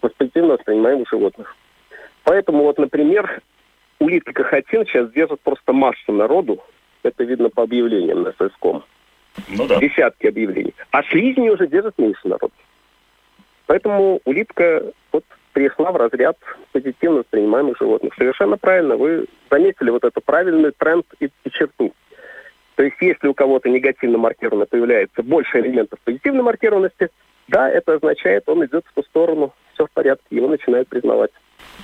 позитивно 0.00 0.54
воспринимаемых 0.54 1.08
животных. 1.08 1.54
Поэтому 2.24 2.64
вот, 2.64 2.78
например, 2.78 3.42
улитка 4.00 4.32
Кахатин 4.32 4.86
сейчас 4.86 5.12
держит 5.12 5.40
просто 5.40 5.72
массу 5.72 6.12
народу. 6.12 6.62
Это 7.02 7.22
видно 7.24 7.50
по 7.50 7.62
объявлениям 7.62 8.22
на 8.22 8.32
ССКом. 8.32 8.82
Ну 9.56 9.66
да. 9.66 9.78
Десятки 9.78 10.26
объявлений. 10.26 10.74
А 10.90 11.02
слизни 11.04 11.48
уже 11.48 11.66
держат 11.66 11.98
меньше 11.98 12.28
народ. 12.28 12.52
Поэтому 13.66 14.20
улитка 14.24 14.82
вот 15.12 15.24
перешла 15.52 15.92
в 15.92 15.96
разряд 15.96 16.36
позитивно 16.72 17.18
воспринимаемых 17.18 17.78
животных. 17.78 18.12
Совершенно 18.16 18.56
правильно. 18.56 18.96
Вы 18.96 19.26
заметили 19.50 19.90
вот 19.90 20.04
этот 20.04 20.24
правильный 20.24 20.72
тренд 20.72 21.06
и, 21.20 21.26
и 21.26 21.50
черту. 21.50 21.92
То 22.74 22.82
есть 22.82 22.96
если 23.00 23.28
у 23.28 23.34
кого-то 23.34 23.68
негативно 23.68 24.18
маркировано 24.18 24.66
появляется 24.66 25.22
больше 25.22 25.60
элементов 25.60 25.98
позитивной 26.04 26.42
маркированности, 26.42 27.08
да, 27.46 27.70
это 27.70 27.94
означает, 27.94 28.48
он 28.48 28.64
идет 28.64 28.84
в 28.86 28.94
ту 28.94 29.02
сторону, 29.02 29.54
все 29.74 29.86
в 29.86 29.90
порядке, 29.90 30.24
его 30.30 30.48
начинают 30.48 30.88
признавать. 30.88 31.30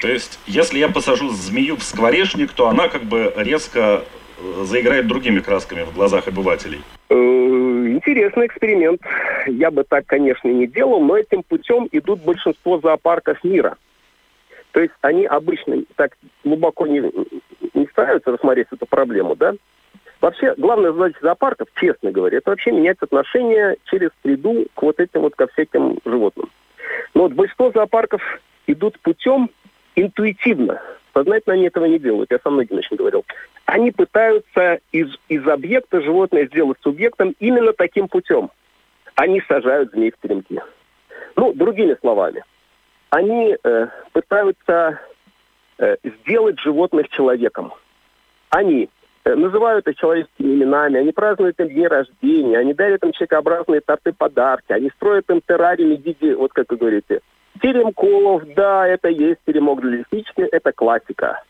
То 0.01 0.09
есть, 0.09 0.41
если 0.47 0.79
я 0.79 0.89
посажу 0.89 1.29
змею 1.29 1.77
в 1.77 1.83
скворечник, 1.83 2.53
то 2.53 2.69
она 2.69 2.89
как 2.89 3.03
бы 3.03 3.33
резко 3.37 4.05
заиграет 4.65 5.07
другими 5.07 5.41
красками 5.41 5.83
в 5.83 5.95
глазах 5.95 6.29
обывателей? 6.29 6.81
Э, 7.09 7.15
интересный 7.15 8.47
эксперимент. 8.47 9.03
Я 9.47 9.71
бы 9.71 9.85
так, 9.85 10.07
конечно, 10.07 10.49
не 10.49 10.67
делал, 10.67 11.01
но 11.01 11.17
этим 11.17 11.43
путем 11.43 11.89
идут 11.93 12.23
большинство 12.23 12.81
зоопарков 12.81 13.43
мира. 13.45 13.77
То 14.73 14.81
есть 14.81 14.95
они 15.01 15.27
обычно 15.27 15.83
так 15.97 16.17
глубоко 16.45 16.87
не, 16.87 17.01
не 17.75 17.87
стараются 17.87 18.31
рассмотреть 18.31 18.69
эту 18.71 18.87
проблему, 18.87 19.35
да? 19.35 19.55
Вообще, 20.21 20.55
главная 20.57 20.93
задача 20.93 21.19
зоопарков, 21.23 21.69
честно 21.77 22.13
говоря, 22.13 22.39
это 22.39 22.51
вообще 22.51 22.73
менять 22.73 22.99
отношение 23.01 23.77
через 23.85 24.11
среду 24.23 24.67
к 24.75 24.83
вот 24.83 25.01
этим 25.01 25.23
вот 25.23 25.35
ко 25.35 25.47
всяким 25.49 25.99
животным. 26.05 26.51
Но 27.15 27.23
вот 27.23 27.33
большинство 27.33 27.71
зоопарков 27.71 28.21
идут 28.67 28.99
путем 29.01 29.51
интуитивно. 29.97 30.81
Сознательно 31.15 31.55
они 31.55 31.67
этого 31.67 31.87
не 31.87 31.99
делают, 31.99 32.31
я 32.31 32.39
со 32.39 32.51
многими 32.51 32.79
очень 32.79 32.97
говорил. 32.97 33.25
Они 33.71 33.93
пытаются 33.93 34.81
из, 34.91 35.07
из 35.29 35.47
объекта 35.47 36.01
животное 36.01 36.47
сделать 36.47 36.79
субъектом 36.83 37.37
именно 37.39 37.73
таким 37.73 38.09
путем. 38.09 38.51
Они 39.15 39.41
сажают 39.47 39.93
змей 39.93 40.11
в 40.11 40.21
теремки. 40.21 40.61
Ну, 41.37 41.53
другими 41.53 41.97
словами, 42.01 42.43
они 43.11 43.57
э, 43.63 43.87
пытаются 44.13 44.99
э, 45.79 45.97
сделать 46.03 46.59
животных 46.59 47.11
человеком. 47.11 47.73
Они 48.49 48.89
э, 49.23 49.35
называют 49.37 49.87
их 49.87 49.95
человеческими 49.99 50.53
именами, 50.53 50.99
они 50.99 51.13
празднуют 51.13 51.61
им 51.61 51.69
дни 51.69 51.87
рождения, 51.87 52.59
они 52.59 52.75
дарят 52.75 53.05
им 53.05 53.13
человекообразные 53.13 53.83
торты 53.83 54.13
подарки, 54.13 54.73
они 54.73 54.91
строят 54.97 55.31
им 55.31 55.43
террариуме 55.47 55.97
в 55.97 56.05
виде, 56.05 56.35
вот 56.35 56.53
как 56.53 56.73
вы 56.73 56.77
говорите, 56.77 57.21
теремков, 57.63 58.43
да, 58.57 58.89
это 58.89 59.11
есть 59.11 59.39
теремок 59.47 59.81
для 59.81 59.99
лисички, 59.99 60.41
это 60.41 60.73
классика. 60.73 61.45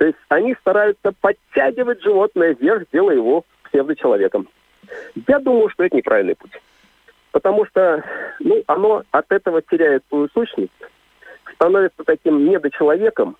То 0.00 0.06
есть 0.06 0.18
они 0.30 0.54
стараются 0.54 1.12
подтягивать 1.20 2.02
животное 2.02 2.56
вверх, 2.58 2.84
делая 2.90 3.16
его 3.16 3.44
псевдочеловеком. 3.64 4.48
Я 5.28 5.38
думаю, 5.40 5.68
что 5.68 5.84
это 5.84 5.94
неправильный 5.94 6.34
путь. 6.34 6.58
Потому 7.32 7.66
что 7.66 8.02
ну, 8.38 8.62
оно 8.66 9.02
от 9.10 9.30
этого 9.30 9.60
теряет 9.60 10.02
свою 10.08 10.28
сущность, 10.32 10.72
становится 11.52 12.02
таким 12.04 12.46
недочеловеком, 12.46 13.36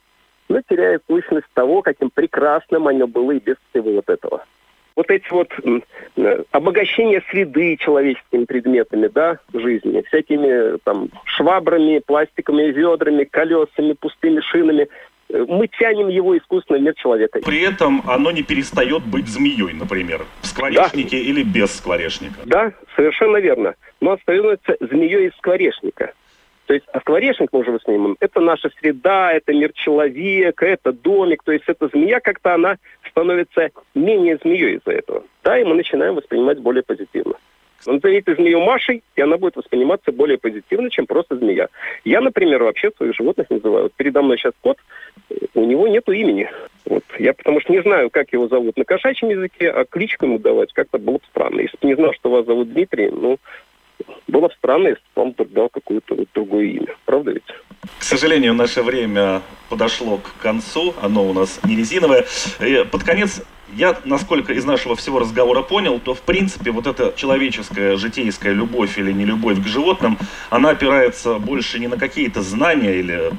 но 0.51 0.61
теряет 0.61 1.03
сущность 1.09 1.47
того, 1.55 1.81
каким 1.81 2.11
прекрасным 2.11 2.89
оно 2.89 3.07
было 3.07 3.31
и 3.31 3.41
без 3.41 3.57
всего 3.71 3.93
вот 3.93 4.11
этого. 4.11 4.45
Вот 4.97 5.11
эти 5.11 5.31
вот 5.31 5.49
э, 6.17 6.45
обогащение 6.51 7.23
среды 7.31 7.79
человеческими 7.79 8.45
предметами, 8.45 9.07
да, 9.07 9.39
жизни, 9.55 10.03
всякими 10.09 10.77
там 10.85 11.09
швабрами, 11.25 12.03
пластиковыми 12.05 12.71
ведрами, 12.71 13.25
колесами, 13.25 13.95
пустыми 13.95 14.41
шинами, 14.41 14.89
мы 15.33 15.69
тянем 15.69 16.09
его 16.09 16.37
искусственно 16.37 16.79
в 16.79 16.83
мир 16.83 16.95
человека. 16.95 17.41
При 17.45 17.63
этом 17.63 18.03
оно 18.07 18.31
не 18.31 18.43
перестает 18.43 19.05
быть 19.05 19.29
змеей, 19.29 19.73
например, 19.73 20.25
в 20.43 20.47
скворечнике 20.47 21.17
да. 21.17 21.23
или 21.23 21.43
без 21.43 21.75
скворечника. 21.77 22.41
Да, 22.47 22.73
совершенно 22.97 23.39
верно. 23.39 23.75
Но 24.01 24.13
остается 24.13 24.77
змеей 24.81 25.29
из 25.29 25.33
скворечника. 25.37 26.13
То 26.67 26.75
есть 26.75 26.87
а 26.93 27.01
скворечник 27.01 27.49
мы 27.53 27.61
уже 27.61 27.73
воспринимаем, 27.73 28.17
это 28.21 28.39
наша 28.39 28.71
среда, 28.79 29.33
это 29.33 29.53
мир 29.53 29.73
человека, 29.73 30.65
это 30.67 30.93
домик. 30.93 31.43
То 31.43 31.51
есть 31.51 31.65
эта 31.67 31.89
змея 31.89 32.21
как-то 32.21 32.55
она 32.55 32.77
становится 33.11 33.71
менее 33.95 34.39
змеей 34.41 34.77
из-за 34.77 34.93
этого. 34.93 35.25
Да, 35.43 35.59
и 35.59 35.65
мы 35.65 35.75
начинаем 35.75 36.15
воспринимать 36.15 36.61
более 36.61 36.85
позитивно. 36.85 37.35
Назовите 37.87 38.35
змею 38.35 38.61
Машей, 38.61 39.03
и 39.17 39.21
она 39.21 39.37
будет 39.37 39.57
восприниматься 39.57 40.13
более 40.13 40.39
позитивно, 40.39 40.91
чем 40.91 41.07
просто 41.07 41.37
змея. 41.37 41.69
Я, 42.05 42.21
например, 42.21 42.63
вообще 42.63 42.91
своих 42.97 43.15
животных 43.15 43.49
называю. 43.51 43.85
Вот 43.85 43.93
передо 43.95 44.23
мной 44.23 44.37
сейчас 44.39 44.53
кот, 44.61 44.79
у 45.55 45.65
него 45.65 45.89
нету 45.89 46.13
имени. 46.13 46.51
Вот. 46.85 47.05
Я 47.19 47.33
потому 47.33 47.61
что 47.61 47.73
не 47.73 47.83
знаю, 47.83 48.11
как 48.11 48.33
его 48.33 48.49
зовут 48.49 48.77
на 48.77 48.85
кошачьем 48.85 49.31
языке, 49.31 49.71
а 49.71 49.85
кличку 49.85 50.27
ему 50.27 50.39
давать 50.39 50.73
как-то 50.73 50.99
было 50.99 51.15
бы 51.15 51.25
странно. 51.31 51.61
Если 51.61 51.79
бы 51.81 51.89
не 51.89 51.95
знал, 51.95 52.13
что 52.13 52.31
вас 52.31 52.47
зовут 52.47 52.73
Дмитрий, 52.73 53.11
ну, 53.11 53.39
было 54.29 54.49
бы 54.49 54.55
странно, 54.55 54.89
если 54.89 55.03
бы 55.15 55.23
вам 55.23 55.35
дал 55.37 55.69
какое-то 55.69 56.15
вот 56.15 56.29
другое 56.35 56.67
имя. 56.67 56.95
Правда 57.05 57.33
ведь? 57.33 57.45
К 57.99 58.03
сожалению, 58.03 58.55
наше 58.55 58.83
время 58.83 59.43
подошло 59.69 60.19
к 60.19 60.43
концу. 60.43 60.95
Оно 61.01 61.29
у 61.29 61.33
нас 61.33 61.61
не 61.65 61.77
резиновое. 61.77 62.27
И 62.61 62.85
под 62.91 63.05
конец 63.05 63.43
я, 63.77 63.99
насколько 64.05 64.53
из 64.53 64.65
нашего 64.65 64.97
всего 64.97 65.19
разговора 65.19 65.63
понял, 65.63 65.99
то 65.99 66.15
в 66.15 66.21
принципе 66.23 66.71
вот 66.71 66.87
эта 66.87 67.13
человеческая, 67.17 67.97
житейская 67.97 68.53
любовь 68.53 68.99
или 68.99 69.13
не 69.13 69.25
любовь 69.25 69.63
к 69.63 69.67
животным, 69.67 70.19
она 70.51 70.71
опирается 70.71 71.35
больше 71.35 71.79
не 71.79 71.89
на 71.89 71.97
какие-то 71.97 72.43
знания 72.43 72.99
или 72.99 73.33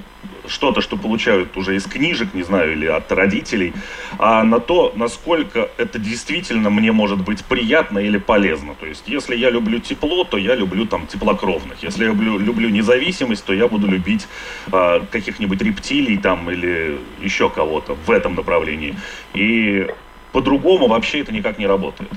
что-то, 0.48 0.82
что 0.82 0.98
получают 0.98 1.56
уже 1.58 1.76
из 1.76 1.86
книжек, 1.86 2.34
не 2.34 2.44
знаю, 2.44 2.74
или 2.74 2.86
от 2.86 3.12
родителей, 3.12 3.74
а 4.18 4.44
на 4.44 4.60
то, 4.60 4.92
насколько 4.96 5.70
это 5.78 6.00
действительно 6.00 6.70
мне 6.70 6.92
может 6.92 7.20
быть 7.20 7.44
приятно 7.46 8.00
или 8.00 8.18
полезно. 8.18 8.76
То 8.76 8.86
есть, 8.86 9.04
если 9.08 9.36
я 9.36 9.50
люблю 9.50 9.80
тепло, 9.80 10.24
то 10.24 10.38
я 10.38 10.56
люблю 10.56 10.86
там 10.86 11.08
теплокровных. 11.08 11.84
Если 11.84 12.04
я 12.04 12.10
люблю, 12.10 12.38
люблю 12.40 12.70
независимость, 12.70 13.46
то 13.46 13.54
я 13.54 13.68
буду 13.68 13.88
любить 13.88 14.28
э, 14.72 15.02
каких-нибудь 15.12 15.62
рептилий 15.62 16.18
там 16.18 16.50
или 16.50 17.00
еще 17.22 17.50
кого-то 17.50 17.96
в 18.06 18.12
этом 18.12 18.36
направлении. 18.36 18.96
И 19.34 19.88
по-другому 20.32 20.88
вообще 20.88 21.22
это 21.22 21.34
никак 21.34 21.58
не 21.60 21.68
работает 21.68 22.10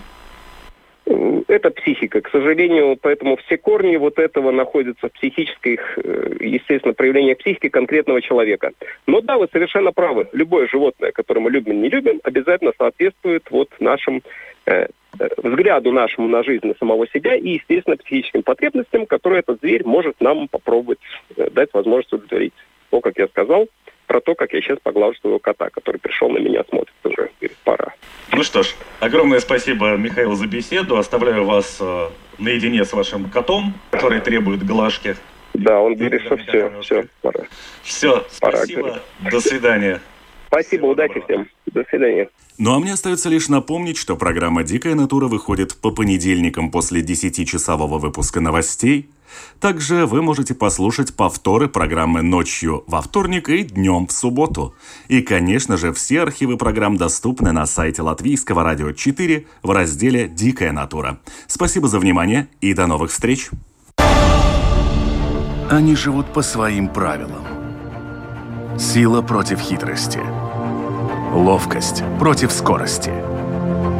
это 1.55 1.71
психика. 1.71 2.21
К 2.21 2.31
сожалению, 2.31 2.99
поэтому 3.01 3.37
все 3.37 3.57
корни 3.57 3.97
вот 3.97 4.19
этого 4.19 4.51
находятся 4.51 5.09
в 5.09 5.13
психической, 5.13 5.79
э, 5.97 6.37
естественно, 6.41 6.95
проявлении 6.95 7.35
психики 7.35 7.69
конкретного 7.69 8.21
человека. 8.21 8.73
Но 9.07 9.21
да, 9.21 9.39
вы 9.39 9.49
совершенно 9.53 9.93
правы. 9.93 10.29
Любое 10.33 10.69
животное, 10.69 11.13
которое 11.13 11.41
мы 11.41 11.51
любим, 11.51 11.83
не 11.83 11.89
любим, 11.89 12.21
обязательно 12.25 12.73
соответствует 12.79 13.45
вот 13.51 13.71
нашим 13.81 14.23
э, 14.67 14.87
э, 15.19 15.29
взгляду 15.43 15.93
нашему 15.93 16.29
на 16.29 16.43
жизнь, 16.43 16.67
на 16.67 16.75
самого 16.75 17.07
себя 17.09 17.35
и, 17.35 17.51
естественно, 17.55 17.97
психическим 17.97 18.43
потребностям, 18.43 19.07
которые 19.07 19.41
этот 19.41 19.61
зверь 19.61 19.85
может 19.85 20.21
нам 20.21 20.49
попробовать 20.49 21.01
э, 21.37 21.51
дать 21.51 21.71
возможность 21.73 22.13
удовлетворить. 22.13 22.55
То, 22.91 23.01
как 23.01 23.19
я 23.19 23.27
сказал, 23.29 23.67
про 24.07 24.21
то, 24.21 24.35
как 24.35 24.53
я 24.53 24.61
сейчас 24.61 24.79
поглажу 24.83 25.19
своего 25.21 25.39
кота, 25.39 25.71
который 25.71 25.99
пришел 25.99 26.29
на 26.29 26.39
меня, 26.39 26.63
смотрит 26.69 26.95
уже, 27.05 27.31
говорит, 27.41 27.57
пора. 27.65 27.94
Ну 28.37 28.43
что 28.43 28.63
ж, 28.63 28.75
огромное 29.01 29.39
спасибо, 29.41 29.97
Михаил, 29.97 30.35
за 30.35 30.47
беседу. 30.47 30.97
Оставляю 30.97 31.45
вас 31.45 31.77
э, 31.81 32.09
наедине 32.39 32.85
с 32.85 32.93
вашим 32.93 33.31
котом, 33.31 33.75
который 33.91 34.21
требует 34.21 34.65
глажки. 34.67 35.17
Да, 35.53 35.81
он 35.81 35.95
говорит, 35.95 36.23
что 36.23 36.37
все, 36.37 36.73
все, 36.83 37.05
пора. 37.23 37.45
Все, 37.83 38.27
пора, 38.41 38.57
спасибо, 38.59 38.83
говорит. 38.83 39.03
до 39.31 39.41
свидания. 39.41 40.01
Спасибо, 40.49 40.69
Всего 40.81 40.91
удачи 40.91 41.15
доброго. 41.15 41.45
всем. 41.45 41.49
До 41.67 41.85
свидания. 41.89 42.29
Ну 42.59 42.75
а 42.75 42.81
мне 42.81 42.93
остается 42.93 43.29
лишь 43.29 43.49
напомнить, 43.49 43.97
что 43.99 44.17
программа 44.17 44.65
«Дикая 44.65 44.95
натура» 44.95 45.27
выходит 45.27 45.77
по 45.81 45.91
понедельникам 45.91 46.71
после 46.71 47.03
10-часового 47.03 47.99
выпуска 47.99 48.41
новостей. 48.41 49.09
Также 49.61 50.07
вы 50.07 50.23
можете 50.23 50.55
послушать 50.55 51.15
повторы 51.15 51.69
программы 51.69 52.23
ночью 52.23 52.85
во 52.87 53.03
вторник 53.03 53.49
и 53.49 53.63
днем 53.63 54.07
в 54.07 54.13
субботу. 54.13 54.75
И, 55.09 55.23
конечно 55.23 55.77
же, 55.77 55.93
все 55.93 56.23
архивы 56.23 56.57
программ 56.57 56.97
доступны 56.97 57.53
на 57.53 57.67
сайте 57.67 58.03
Латвийского 58.03 58.63
радио 58.63 58.93
4 58.93 59.47
в 59.63 59.71
разделе 59.71 60.29
«Дикая 60.29 60.73
натура». 60.73 61.21
Спасибо 61.47 61.89
за 61.89 61.99
внимание 61.99 62.49
и 62.61 62.75
до 62.75 62.87
новых 62.87 63.11
встреч! 63.11 63.51
Они 65.71 65.97
живут 65.97 66.33
по 66.33 66.43
своим 66.43 66.89
правилам. 66.89 67.45
Сила 68.79 69.23
против 69.23 69.61
хитрости– 69.61 70.21
ловкость 71.35 72.03
против 72.19 72.53
скорости. 72.53 73.11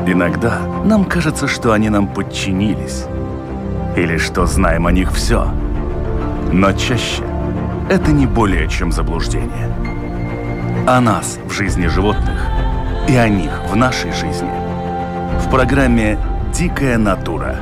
Иногда 0.07 0.61
нам 0.85 1.05
кажется, 1.05 1.49
что 1.49 1.73
они 1.73 1.89
нам 1.89 2.13
подчинились, 2.13 3.07
или 3.97 4.17
что 4.17 4.47
знаем 4.47 4.87
о 4.87 4.93
них 4.93 5.13
все. 5.13 5.49
Но 6.53 6.73
чаще 6.73 7.23
это 7.91 8.13
не 8.13 8.27
более 8.27 8.69
чем 8.69 8.93
заблуждение. 8.93 9.73
О 10.87 11.01
нас 11.01 11.39
в 11.45 11.53
жизни 11.53 11.87
животных 11.87 12.47
и 13.09 13.17
о 13.17 13.29
них 13.29 13.51
в 13.71 13.77
нашей 13.77 14.13
жизни. 14.13 14.51
В 15.41 15.51
программе 15.51 16.19
«Дикая 16.53 16.99
натура» 16.99 17.57